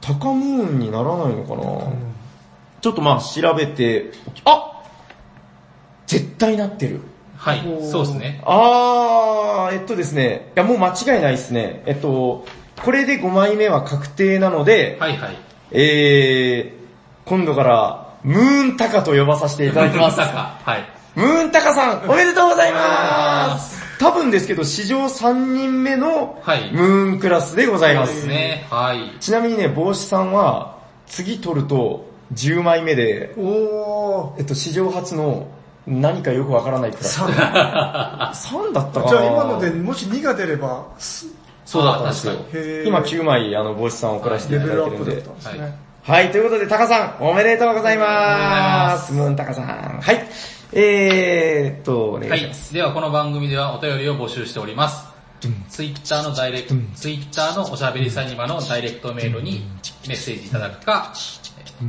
[0.00, 1.64] タカムーンにならないのかな、
[2.84, 4.10] ちょっとまあ調べて、
[4.44, 4.82] あ
[6.06, 7.00] 絶対なってる。
[7.34, 8.42] はいそうですね。
[8.44, 11.82] あー、えっとですね、いやもう間違いないですね。
[11.86, 12.44] えっと、
[12.84, 15.36] これで5枚目は確定なので、はいはい。
[15.70, 20.20] えー、今度から、ムーンタカと呼ばさせていただきます。
[20.20, 21.18] はい。
[21.18, 28.04] ムーンタカさん、おめでとうございます多分ですけど、史上3人目のはいムーンクラスでございま。
[28.04, 28.66] そうですすね。
[28.68, 29.18] はい。
[29.20, 30.74] ちなみにね、帽子さんは、
[31.06, 34.38] 次取ると10枚目で、おー。
[34.38, 35.46] えっと、史上初の
[35.86, 37.20] 何かよくわからないプラス。
[37.20, 37.28] 3
[38.72, 41.26] だったかなじゃあ今のでもし2が出れば、す
[41.64, 42.34] そうだったんですよ
[42.86, 45.50] 今9枚、あの、帽子さんを送らせていレただいてるんでベルアップだった。
[45.50, 45.78] んですね。
[46.02, 49.12] はい、ということで、タカさん、おめでとうございます。
[49.12, 49.64] ムーンタカさん。
[50.02, 50.28] はい。
[50.72, 52.74] えーっと、お願はいいします。。
[52.74, 55.06] ではこの番組ではお便りを募集しております。
[55.68, 59.66] ツイッターのダイレクト、ツイッターのおしゃべりサニバのダイレクトメールに
[60.08, 61.12] メッセージいただくか、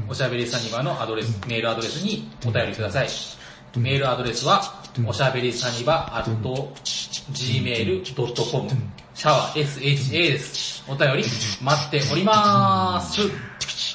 [0.07, 3.07] おしゃべりサニバのアドレス、メールアドレスにお便りください。
[3.77, 4.61] メールアドレスは、
[5.05, 6.29] おしゃべりサニバ at
[7.31, 8.69] gmail.com
[9.13, 10.83] シャワー SHA です。
[10.87, 11.23] お便り
[11.61, 13.21] 待っております。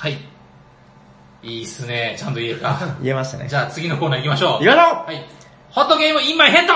[0.00, 0.18] はい。
[1.42, 2.16] いいっすね。
[2.18, 2.98] ちゃんと言えるか。
[3.02, 3.48] 言えましたね。
[3.48, 4.64] じゃあ次のコーナー行きましょう。
[4.64, 5.24] 行きましょうはい。
[5.70, 6.74] ホットゲームインマイヘッド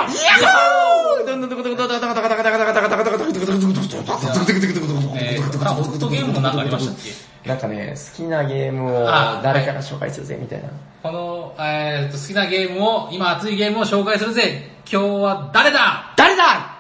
[5.19, 10.69] えー、ホットゲームもなんかありましたっけなんかね、好きなゲームをあ誰から紹介するぜみたいな。
[11.03, 14.71] この、えー、と好きなゲームを、今熱いゲームを紹介するぜ。
[14.91, 16.15] 今日は誰だ？
[16.17, 16.75] 誰だ？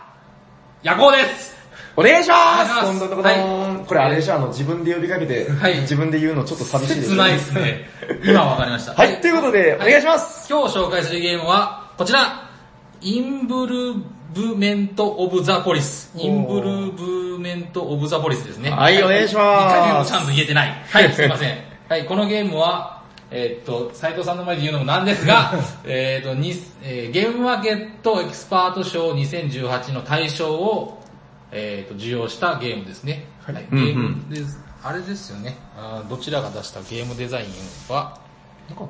[0.83, 1.55] 夜行です。
[1.97, 2.83] お願いします！
[2.83, 3.23] どんどんどん。
[3.23, 5.81] どんこれあれでしょ、あの、自分で呼びかけて、はい。
[5.81, 7.89] 自分で言うのちょっと寂しいです切ないですね。
[8.25, 8.95] 今わかりました。
[8.95, 10.49] はい、ということで、お願いします！
[10.51, 12.49] 今日紹介するゲームは、こちら。
[13.03, 13.95] インブル
[14.33, 16.11] ブメント・オブ・ザ・ポリス。
[16.17, 18.70] インブルブメント・オブ・ザ・ポリスですね。
[18.70, 20.70] はいお願いします2回目もちゃんと言えてない。
[20.90, 21.59] はい、すいません。
[21.88, 25.53] はい、このゲームは、えーっと、斉藤さんの前で言うのもなんですが、
[25.84, 31.03] えーっと、にえーゲームマーケットエキスパート賞2018の大賞を、
[31.53, 33.26] えーっと、受賞したゲームですね。
[33.42, 34.59] はい、ゲームです。
[34.82, 35.57] あれですよね。
[35.76, 37.47] あーどちらが出したゲームデザイン
[37.92, 38.18] は、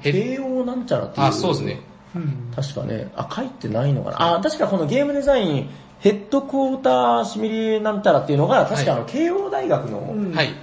[0.00, 1.26] 慶応なんちゃらっていう。
[1.26, 1.80] あ、そうですね。
[2.14, 2.52] うん。
[2.54, 4.34] 確かね、あ、書いてないのかな。
[4.36, 5.70] あ、確かこのゲームデザイン、
[6.04, 10.14] ヘッドクォーターシミュリなんたらっていうのが、確かあの、慶応大学の。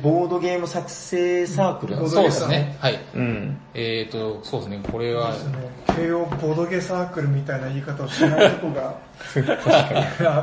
[0.03, 2.77] ボードゲーム作成サークルなんですそうですね。
[2.79, 2.99] はい。
[3.15, 3.57] うん。
[3.73, 5.33] えーと、そうですね、これは、
[5.95, 8.95] 慶応ボドゲサークルみたいな言い方をしないとこが、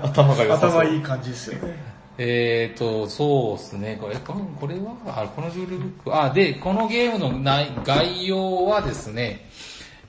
[0.03, 1.77] 頭が良さそう頭いい感じですよね。
[2.19, 9.47] えーと、そうですね、これ、このこれは、あ、このルールブック、あ、で、このゲームの内概要はですね、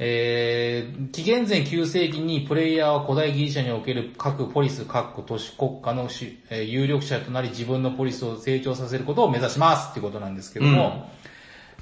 [0.01, 11.11] えー、紀元前9世紀にプレイヤーは古代ギリシャにおける各ポリス、各都市国家のし、えー有力者となり自分のポリスを成長させることを目指しますっていうことなんですけども、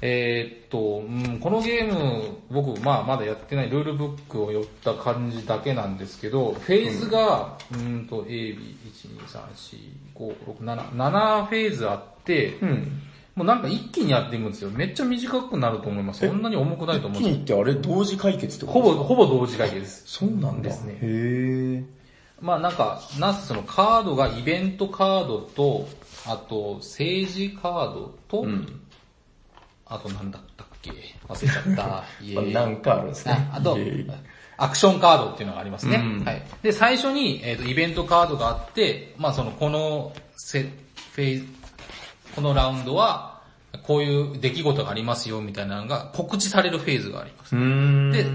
[0.02, 9.78] えーっと、うん、このゲーム、僕、まあまだやってないルールブックを寄った感じだけなんですけど、フェーズが、うんと、A、B、1、2、3、4、
[10.16, 13.02] 5、6、7、7フェーズあって、うん。
[13.38, 14.70] もうなんか一気にやっていくんですよ。
[14.70, 16.26] めっちゃ短くなると思います。
[16.26, 20.02] そんなに重くないと思うんです一気にってあれ同時解決ってことほぼ、ほぼ同時解決です。
[20.06, 20.62] そうなんだ。
[20.62, 21.84] ですねへ
[22.40, 25.88] まあなんか、なんせそのカードがイベントカードと、
[26.26, 28.46] あと政治カードと、ー。
[28.46, 28.80] うん。
[29.86, 30.90] あとなんだったっけ？
[31.28, 32.04] 忘れちゃった。
[32.24, 33.48] イエーイなんかあるんですね。
[33.52, 34.10] ああとイエーイ、
[34.56, 35.96] アクションカードっていうのがありますね。
[35.96, 36.42] うんはい。
[36.62, 40.64] で、最初に、えっ、と、イベントカードがあって、まあその、このセ、
[41.12, 41.46] フェイズ、
[42.38, 43.42] このラウンドは、
[43.82, 47.56] こういう出来事がありますよ、みたいなのが告知されるフェーズがあります。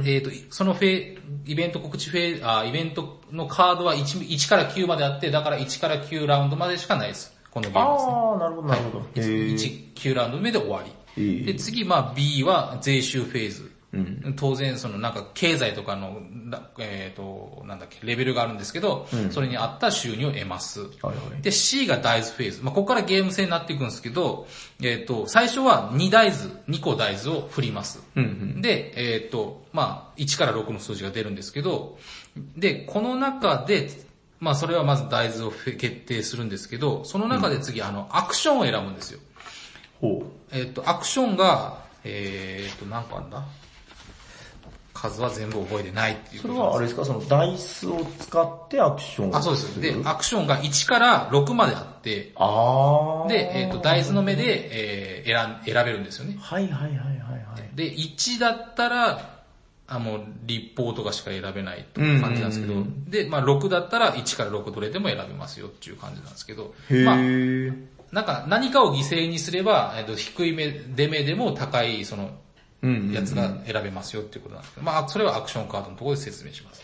[0.03, 7.33] で、えっ、と、そのフェイ、イベント告知フェイあ、イベントのカードは 1, 1から9まであって、だから1から9ラウンドまでしかないです。
[7.49, 8.11] このゲームですね。
[8.13, 9.05] あー、なるほど、なるほど。
[9.15, 9.53] へー。
[9.53, 10.83] 1、9ラウンド目で終わ
[11.15, 11.45] り。
[11.45, 13.71] で、次、まあ B は税収フェーズ。
[13.93, 14.33] うん。
[14.35, 20.81] 当然、そのなんか経済とかの、なえっ、と、なんだっけ、レベルがあるんですけど、うんそれに合った収入を得ます。
[20.81, 21.41] はいはい。
[21.41, 22.63] で、C が大豆フェーズ。
[22.63, 24.47] まあ、ここからゲーム性になっていくんですけど、
[24.81, 28.01] えっ、と、最初は2大豆、2個大豆を振ります。
[28.15, 28.27] うんう
[28.57, 28.61] ん。
[28.61, 31.97] で、えっ、と、まあ、1から6の数字が出るんですけど、
[32.57, 33.89] で、この中で、
[34.39, 39.19] まあ、それはまず大豆を決定するんですけど、その中で次、あの、アクションを選ぶんですよ。
[40.01, 43.45] ほえっ、と、アクションが、えっ、と、何個あんだ？
[45.03, 49.81] 数は全部覚えてないっていうそれはあれですか、そのダイスを使ってアクションをあ、そうです。
[49.81, 53.27] で、アクションが1から6まであって、あー。
[53.27, 56.37] で、えっ、と、大豆の目で、えー選ん、選べるんですよね。
[56.39, 57.75] はいはいはいはいはい。
[57.75, 59.43] で、1だったら、
[59.87, 67.75] あ、もう、立法とかしか選べないという感じなんですけどうんうん、で、まあ6だったら1から6どれでも選べますよっていう感じなんですけど、へまあ、ー。
[68.13, 72.31] なんか何かを犠牲にすれば、えっと低い目、出目でも高い、その、うん
[73.13, 76.83] やつが選べますよっていうことなんですけど、まあ、それはアクションカードのところで説明します。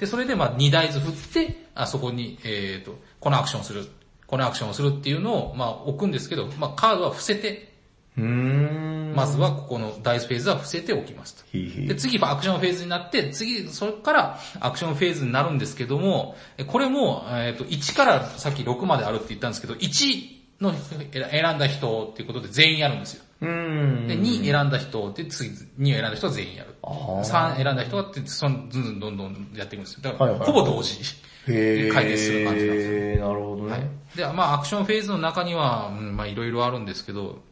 [0.00, 3.86] で、それでまあ、2台図振って、あそこに、えっ、と、このアクションをする、
[4.26, 7.70] このアクションをするっていうのを、まあ、置くんですけど、まあ、カードは伏せて。
[8.16, 11.44] まずはここのダイスフェーズは伏せておきますと。
[11.52, 23.24] で、次アクションフェーズになって、次、それからアクションフェーズになるんですけども、えこれも、えっ、と、1からさっき6まであるって言ったんですけど、1の選んだ人っていうことで全員やるんですよ。
[23.40, 24.06] うん。
[24.06, 26.74] で、2選んだ人で次、2を選んだ人は全員やる。
[26.82, 30.00] あー3選んだ人はって、その、ずんずんどんどんやっていくんですよ。
[30.02, 31.00] だから、ほぼ同時。
[31.48, 33.72] へー回転する感じなんですへーなるほどね。
[33.72, 33.82] はい。
[34.16, 37.42] で、まあアクションフェーズの中には、うんまあいろいろあるんですけど、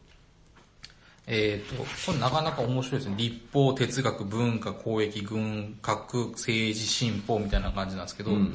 [1.30, 3.16] えっ、と、これなかなか面白いですね。
[3.18, 8.55] 立法、哲学、文化、公益、軍拡、政治、進歩みたいな感じなんですけど、うん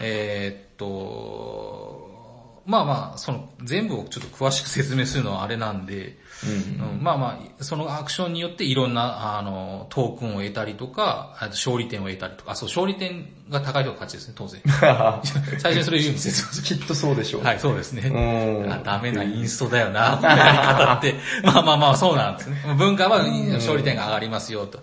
[0.00, 6.16] えっ、と、まあまあ、その全部をちょっと詳しく説明するのはあれなんで、
[6.46, 14.60] うんまあまあ、そのアクションによっていろんな、あの、トークンを得たりとか、あと勝利点を得たりとか、あ、そう、勝利点が高い人が勝ちですね、当然。
[15.58, 16.62] 最初にそれ言うんですよ。
[16.62, 17.42] きっとそうでしょう。
[17.42, 18.02] はい、そうですね。
[18.08, 21.14] うんあダメなインストだよな、このやり方って。
[21.42, 22.56] まあまあまあ、そうなんですね。
[22.76, 24.80] 文化は勝利点が上がりますよと。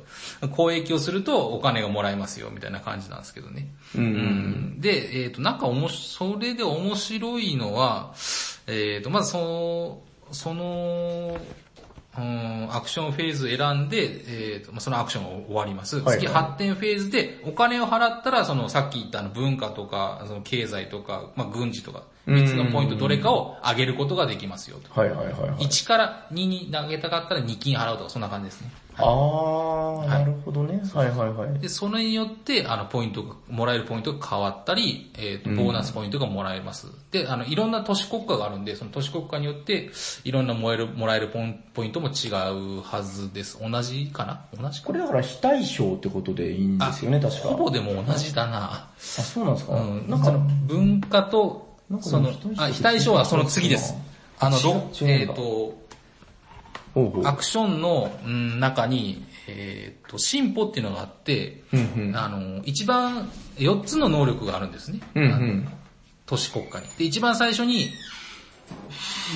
[0.52, 3.68] 公益をするとお金がもらえますよ、みたいな感じなんですけどね。
[3.96, 8.14] うんうんで、えっ、と、なんかおもし、それで面白いのは、
[8.68, 10.02] えっ、と、まずその、
[10.32, 11.40] その、
[12.18, 15.98] うん、アクションフェーズ選んで、えーとまあ、そのアクションが終わります。
[15.98, 25.00] はいはい次発展フェーズでお金を払ったら、そのさっき言ったあの文化とか、その経済とか、まあ、軍事とか、3つのポイントどれかを上げることができますよと。
[25.00, 25.52] はいはいはいはい。
[25.66, 28.72] 1から2に投げたかったら2金払うとか、そんな感じですね。
[28.98, 30.82] あー、なるほどね。
[30.94, 31.60] はいはいはい。
[31.60, 36.88] で、それによって、あの、ポイントが、もらえるポイントが変わったり、えっ、と、ボーナスポイントがもらえます。
[37.12, 39.90] で、あの、いろんな都市国家があるんで、その都市国家によって、
[40.24, 43.60] いろんなもらえる、もらえるポイントも違うはずです。
[43.62, 44.46] 同じかな？
[44.62, 47.50] 同じかこれだから非対称ってことでいいんですよね、確か。
[47.50, 48.90] ほぼでも同じだな。
[48.98, 50.10] あ、そうなんですか、うん。
[50.10, 51.66] なんかその、文化と
[52.02, 53.96] その非対、称あ、非対称はその次です。
[54.40, 55.85] あの、えっ、と、ほうほう
[57.26, 65.00] アクションのうん中に、えっ、と、進歩っていうのがあって、うんうんあの、一番4つの能力があるんですね。
[65.16, 65.68] うんうん。
[66.26, 66.88] 都市国家に。
[66.98, 67.90] で、一番最初に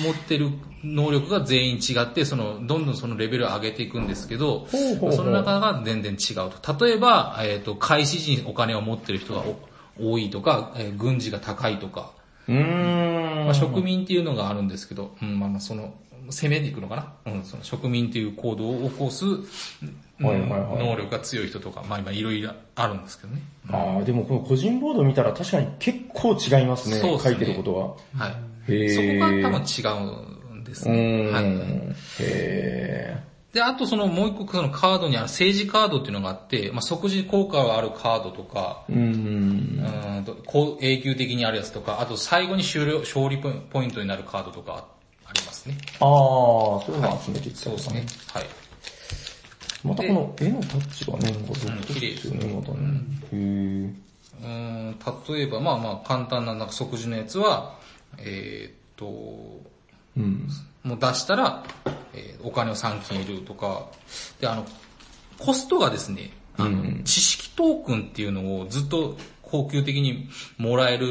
[0.04, 0.50] 持ってる
[0.82, 6.86] 能力が全員違って、その、どんどんそのレベルを上げていくんですけど、ほうほうその中が全然違うと。
[6.86, 9.56] 例えば、えっ、と、開始時にお金を持ってる人がお
[10.02, 12.12] 多いとか、えー軍事が高いとか、
[12.48, 13.44] うーん。
[13.44, 15.94] まあ、植民っていうのがあるんですけど、うん、まあまあその、
[16.30, 17.32] 攻めていくのかな？
[17.32, 19.40] うん、その植民っていう行動を起こす、うん
[20.20, 23.40] はいはいはい能力が強い人とか、まあ今いろいろあるんですけどね。
[23.70, 26.96] ああ、でもこの個人ボード見たら確かに結構違いますね。
[26.96, 28.24] そうっすね書いてることが。
[28.24, 28.90] はい。
[28.90, 29.82] そこが多分違
[30.52, 31.30] うんですね。
[31.30, 31.32] ん。
[31.32, 31.44] はい。
[32.20, 33.18] へ
[33.54, 38.94] で、あとそのもう一個そのカードにある政治カードっていうのがあって、まあ即時効果があるカードとか、ー。
[38.94, 40.16] うー。
[40.18, 40.36] うんと
[40.82, 44.99] 永久的にあるやつとか、あと最後に終了、勝利ポイントになるカードとかあり
[45.60, 45.78] ますね。
[46.00, 48.06] ああ、そういうの集めていったそうですね。
[48.32, 48.46] はい。
[49.82, 52.78] またこの絵のタッチがね、なんか独特綺麗ですよね、またね。
[53.32, 53.94] へー。
[54.42, 54.98] うーん
[55.34, 57.78] 例えば、まあまあ簡単ななんか即時のやつは、
[58.18, 59.06] えーっと、
[60.16, 60.48] うん。
[60.82, 61.64] もう出したら、
[62.14, 63.86] えーお金を3金得るとか、
[64.40, 64.66] で、あの、
[65.38, 69.16] コストがですね、あの、うん知識トークンっていうのをずっと
[69.50, 70.28] 高級的に
[70.58, 71.06] もらえる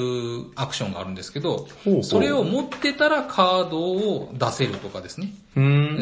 [0.56, 1.68] アクションがあるんですけど
[2.02, 5.34] それを持ってたらカードを出せるとかですね。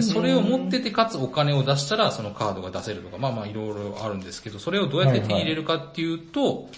[0.02, 6.70] それを持っててかつお金を出したらそのカードが出せるとか、まあまあいろいろあるんですけど、それをどうやって手に入れるかっていうと、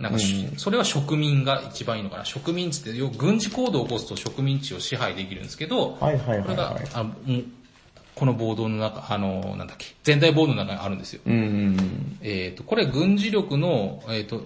[0.00, 2.24] なんかし、それは植民が一番いいのかな。
[2.24, 7.44] 植民地って、軍事行動を起こすと植民地を支配できるんですけど、これがあもう
[8.14, 11.22] このボードの中、あの、なんだっけ、全体ボードの中にあるんですよ。
[12.22, 14.44] えっ、と、これ軍事力の、えっ、と、ひ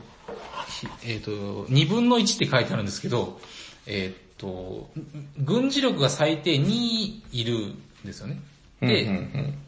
[1.04, 1.30] えっ、と、
[1.66, 3.40] 2分の1って書いてあるんですけど、
[3.86, 4.90] えっ、と、
[5.38, 8.38] 軍事力が最低2いるんですよね。
[8.82, 8.88] うん。
[8.88, 9.58] で、うんうん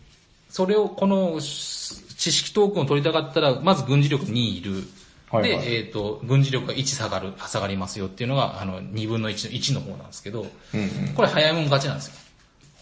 [0.51, 4.73] それを、この知識トークンを取りたかったら、まず軍事力2いる。
[5.31, 11.15] はいはいで、えっ、と、軍事力が1下がる、下がりますよっていうのが、あの、2分の1の1の方なんですけど、うんうん。
[11.15, 12.13] これ早いもん勝ちなんですよ。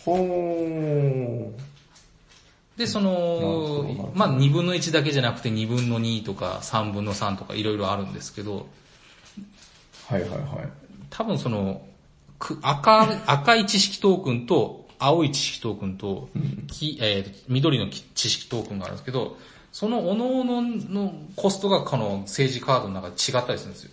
[0.04, 1.52] ほ
[2.76, 10.14] で、そのど、まあ2分の1だけじゃなくて2分の2とか3分の3とかいろいろあるんですけど、ー。
[10.14, 10.40] はいはいはい。
[11.10, 11.86] 多分その、
[12.38, 16.28] く赤、赤い知識トークンと青い知識トークンと、
[16.68, 19.38] きえー緑のき知識トークンがあるんですけど、
[19.72, 23.90] その各々のコストがこの政治カードの中で違ったりするんですよ。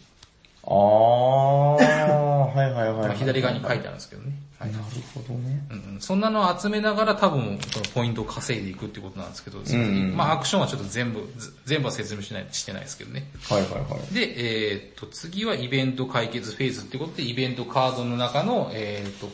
[0.66, 3.18] あー、はいはいはい。
[3.18, 4.32] 左側に書いてあるんですけどね。
[4.60, 4.84] はいなる
[5.14, 5.66] ほどね。
[5.72, 13.30] うんうんそんなのを集めながら多分そのポイントを稼いでいくってことなんですけど、んうんまあアクションはちょっと全部、ず全部は説明しない、してないですけどね。
[13.50, 14.14] はいはいはい。
[14.14, 19.30] で、えーっと、次はイベント解決フェーズってことで、イベントカードの中の、えーっと、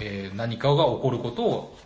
[0.00, 1.78] えー何かが起こることを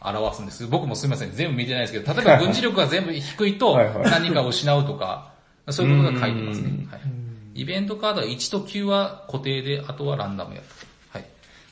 [0.00, 0.66] 表すんです。
[0.66, 5.32] 僕もすみません、全部見てないですけど、例えば軍事力が全部低いと 何かを失うとか、
[5.70, 6.90] そういうことが書いてますねうん。
[6.90, 7.00] はい、
[7.54, 10.66] イベントカードは1と9は固定で、あとはランダムやる。
[11.10, 11.24] はい。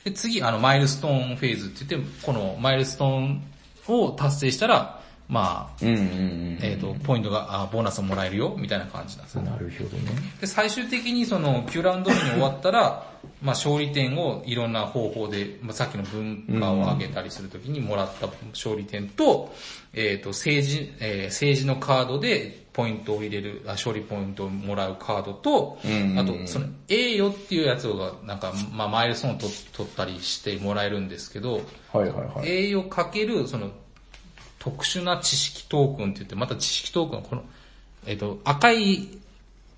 [0.05, 3.43] で、次、あの、マイルストーンフェーズって言って、このマイルストーン
[3.87, 6.59] を達成したら、まあ、うんうんうん。
[6.61, 9.51] えっ、と、ポイントが、あボーナスもらえるよ、みたいな感じなんですよね。
[9.51, 10.11] なるほどね。
[10.39, 13.11] で、最終的にその、9ラウンド目に終わったら、
[13.41, 19.53] まあ勝利点をいろんな方法で、まあさっきの文化を上げたりするときにもらった勝利点と、
[19.93, 32.49] えっ、と、政治、えー政治のカードでポイントを入れる、あ勝利ポイントをもらうカードと、うんあと、その、栄誉っていうやつが、なんか、まあマイルストーンを取取ったりしてもらえるんですけど、はいはいはい。
[32.49, 33.71] 栄誉かける、その、
[34.57, 37.43] 特殊な知識トークンって言って、また知識トークンはこの、
[38.07, 39.07] えっ、と、赤い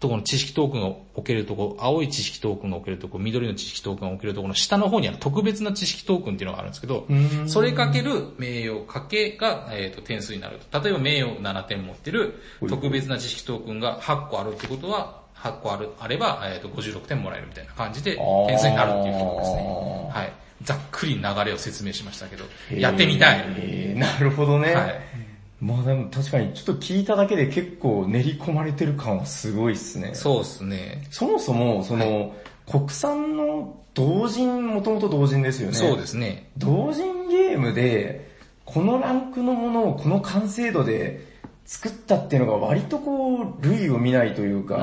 [0.05, 7.07] ところの知識トークンが置けるところ、青い知識トークンが置けるところ、緑の知識トークンが置けるところの下の方にある特別な知識トークンっていうのがあるんですけど、
[7.47, 10.79] それかける名誉かけが、えっ、と、点数になると。
[10.79, 12.35] 例えば名誉7点持ってる
[12.69, 18.17] 特別な知識トークンが8個あるってことは、8個ある、あれば、えっ、と、56点もらえるみたいな感じで
[18.47, 20.09] 点数になるっていうところですね。
[20.11, 20.33] はい。
[20.61, 23.45] ざっくり流れを説明しましたけど、やってみたい。
[23.57, 24.73] えーなるほどね。
[24.75, 25.24] はい。
[25.61, 30.11] まあでも確かにちょっと聞いただけで結構練り込まれてる感はすごいっすね。
[30.13, 31.07] そうですね。
[31.11, 32.35] そもそも、その、
[32.69, 35.75] 国産の同人、もともと同人ですよね。
[35.75, 36.49] そうですね。
[36.57, 38.33] 同人ゲームで、
[38.65, 41.34] このランクのものをこの完成度で
[41.65, 44.79] 作ったっていうのが割とこう、類を見ないというか、う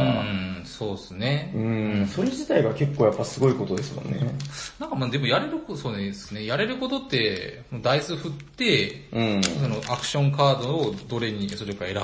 [0.62, 1.52] ん、そうですね。
[1.54, 4.18] うん、それ自体が結構やっぱすごいことですもんね。
[4.80, 6.44] なんかまあでもやれること、そうですね。
[6.44, 9.42] やれることって、ダイス振って、うん。
[9.44, 12.00] そのアクションカードをどれにそれか選ぶ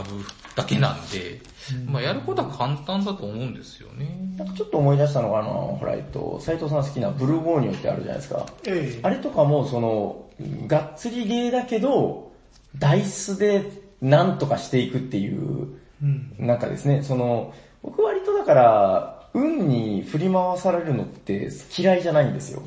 [0.54, 1.40] だけなんで、
[1.86, 4.16] まあやることは簡単だと思うんですよね。
[4.36, 8.46] なんかちょっと思い出したのがあの、ほら、えっと、斎藤さん好きなブルーゴーニョってあるじゃないですか。
[8.64, 10.28] ええあれとかも、その、
[10.68, 12.28] がっつりゲーだけど、
[12.76, 15.68] ダイスでなんとかしていくっていう、
[16.02, 16.34] うん。
[16.38, 17.52] なんかですね、その、
[17.82, 22.62] 僕割とだから、運に振り回されるのって嫌いじゃないんですよ。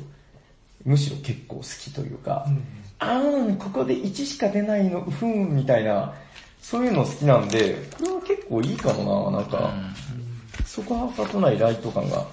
[0.84, 2.46] むしろ結構好きというか、
[2.98, 6.14] あーん、ここで1しか出ないの、ふーん、みたいな、
[6.60, 9.74] そういうの好きなんで、これは結構いいかもな、なんか、
[10.64, 12.26] そこはかとないライト感が。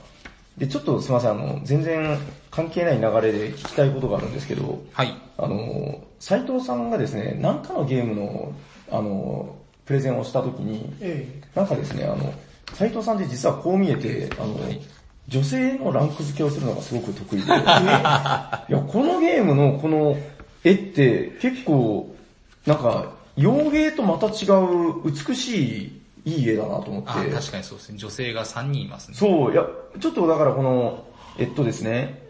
[0.58, 2.18] で、ちょっとすいません、あの、全然
[2.52, 5.14] 関係ない流れで聞きたいことがあるんですけど、はい。
[5.38, 8.54] あの、斉藤さんがですね、何かのゲームの、
[8.92, 9.56] あの、
[9.86, 12.34] プレゼンをしたときに、えなんかですね、あの、
[12.74, 14.56] 斉藤さんって実はこう見えて、あの、
[15.28, 20.18] 女性のランク付けをするのがすごく得意で、 いや、このゲームのこの
[20.64, 22.16] 絵って結構、
[22.66, 27.10] なんか、洋芸とまた違う美しい、いい絵だなと思って。
[27.10, 27.98] あ、確かにそうですね。
[27.98, 29.16] 女性が3人いますね。
[29.16, 29.66] そう、いや、
[30.00, 31.06] ちょっとだからこの、
[31.38, 32.29] えっとですね、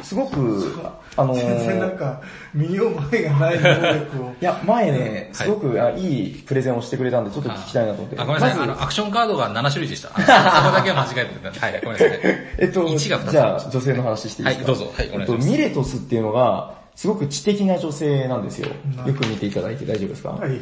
[0.00, 0.72] すごく、
[1.16, 2.22] あのえ全然なんー、か、
[2.54, 4.32] 身に覚えがない能力を。
[4.40, 8.18] いや、前ね、すごく、あいいプレゼンをしてくれたんで、ちょっと聞きたいなと思って。
[8.18, 8.58] あ、ごめんなさい。
[8.58, 10.08] まずあの、アクションカードが7種類でした。
[10.08, 11.66] そこだけは間違えてた。
[11.66, 12.20] はい、ごめんなさい。
[12.58, 14.72] えっと、1が2つじゃあ女性の話していいですか？
[14.72, 19.06] はいどうぞはいお願いしますえっと、ミレトスっていうのが、すごく知的な女性なんですよな。
[19.06, 20.30] よく見ていただいて大丈夫ですか？
[20.30, 20.58] はい。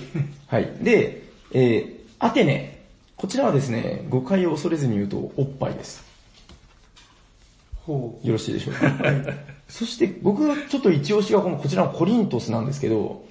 [0.48, 0.68] はい。
[0.80, 2.78] で、えー、アテネ。
[3.16, 6.02] こちらはですね、誤解を恐れずに言うと、おっぱいです。
[7.86, 8.90] ほよろしいでしょうか。
[9.68, 13.24] そして僕ちょっと一押しがこのこちらのコリントスなんですけど、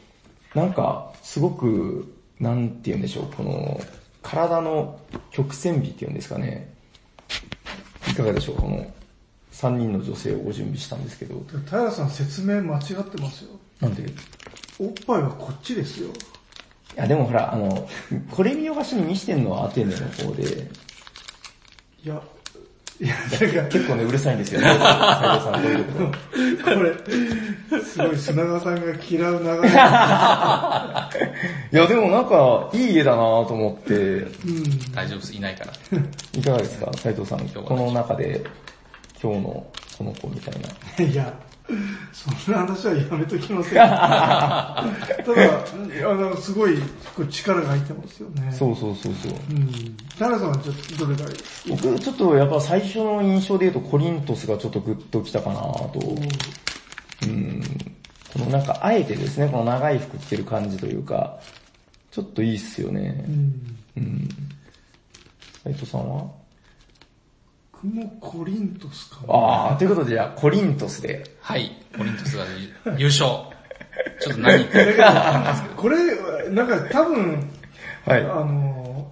[0.56, 3.80] なんかすごく、なんて言うんでしょう、この
[4.22, 5.00] 体の
[5.32, 6.74] 曲線美っていうんですかね。
[8.10, 8.92] いかがでしょう、この
[9.52, 11.36] 3人の女性をご準備したんですけど。
[11.36, 11.46] う。
[11.68, 13.52] 平さん説明間違ってますよ。
[13.82, 14.04] なんで？
[14.04, 14.06] い
[14.80, 16.10] おっぱいはこっちですよ。
[17.00, 17.88] やでもほら、あの、
[18.30, 20.70] これ見よがしに見してるのはアテネの方で、
[22.04, 22.22] いや、
[23.02, 23.38] いや、なんか、
[23.70, 24.68] 結構ね、うるさいんですよね。
[24.68, 26.94] 斉藤さん、こういうとこれ、
[27.82, 29.70] すごい砂川さんが嫌う流れ。
[31.72, 34.92] いやでもなんか、いい絵だなと思って、うん。
[34.94, 35.34] 大丈夫です。
[35.34, 35.72] いないから。
[36.34, 37.48] いかがですか斉藤さん。
[37.48, 38.44] この中で、
[39.22, 39.68] 今日の
[39.98, 41.06] この子みたいな。
[41.06, 41.34] いや、
[42.12, 43.74] そんな話はやめときません。
[43.78, 46.78] ただ、あの、すごい
[47.30, 48.52] 力が入ってますよね。
[48.52, 49.32] そうそうそうそう。
[49.52, 49.68] うん。
[50.18, 51.38] 平さんはちょっとどれがいい？
[51.70, 56.00] 僕、ちょっとやっぱ最初の印象で言うとコリントスがちょっとグッときたかなと。
[57.24, 57.62] うん。
[58.34, 61.38] このなんか、あえてですね、この長い服着てる感じというか、
[62.12, 63.32] ちょっといいっすよねう。
[63.32, 63.78] ん。
[63.98, 64.30] うん。
[65.64, 66.39] 斉藤さんは？
[67.82, 69.34] 僕もコリントスかな。
[69.34, 71.24] あー、ということでじゃあ、コリントスで。
[71.40, 71.72] はい。
[71.98, 72.46] オリントスが
[72.98, 73.30] 優勝。
[74.20, 75.56] ちょっと何言ってるか。
[75.78, 77.50] これ、なんか多分、
[78.06, 78.22] はい。
[78.22, 79.12] あの、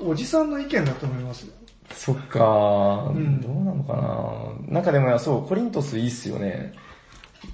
[0.00, 1.52] おじさんの意見だと思いますよ。
[1.92, 6.72] そっかー、んどうなのかななんかでもそう、コリントスいいっすよね。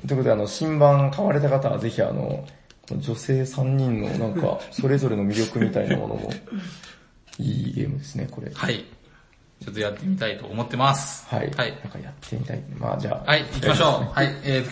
[0.06, 2.46] ということで、あの、新版買われた方はぜひあの
[2.90, 6.30] 女性3人のなんか、それぞれの魅力みたいなものも、
[7.38, 8.50] いいゲームですね、これ。
[8.54, 8.84] はい。
[9.64, 11.26] ちょっとやってみたいと思ってます。
[11.28, 11.50] はい。
[11.56, 11.72] はい。
[11.82, 12.62] なんかやってみたい。
[12.78, 13.30] まあじゃあ。
[13.30, 14.12] はい、行きましょう。
[14.12, 14.70] はい、えーと、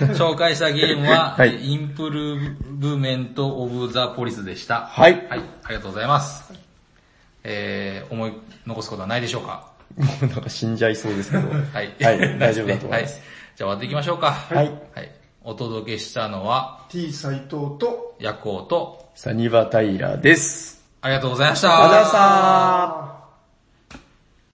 [0.00, 4.86] 今日紹介したゲームは、はいインプルブメントオブザポリスでした。
[4.86, 5.12] はい。
[5.28, 6.52] はい、ありがとうございます。
[7.44, 8.32] えー、思い
[8.66, 9.70] 残すことはないでしょうか？
[9.96, 11.48] もうなんか死んじゃいそうですけど。
[11.48, 11.94] はい。
[12.02, 13.22] はい大丈夫だと思いますはい。
[13.56, 14.32] じゃあ終わっていきましょうか。
[14.32, 14.66] はい。
[14.94, 15.10] はい。
[15.44, 20.84] お届けしたのは、T 斎藤と、ヤコウと、サニバタイラーです。
[21.02, 21.84] ありがとうございました。
[21.84, 23.15] ありがとうございました。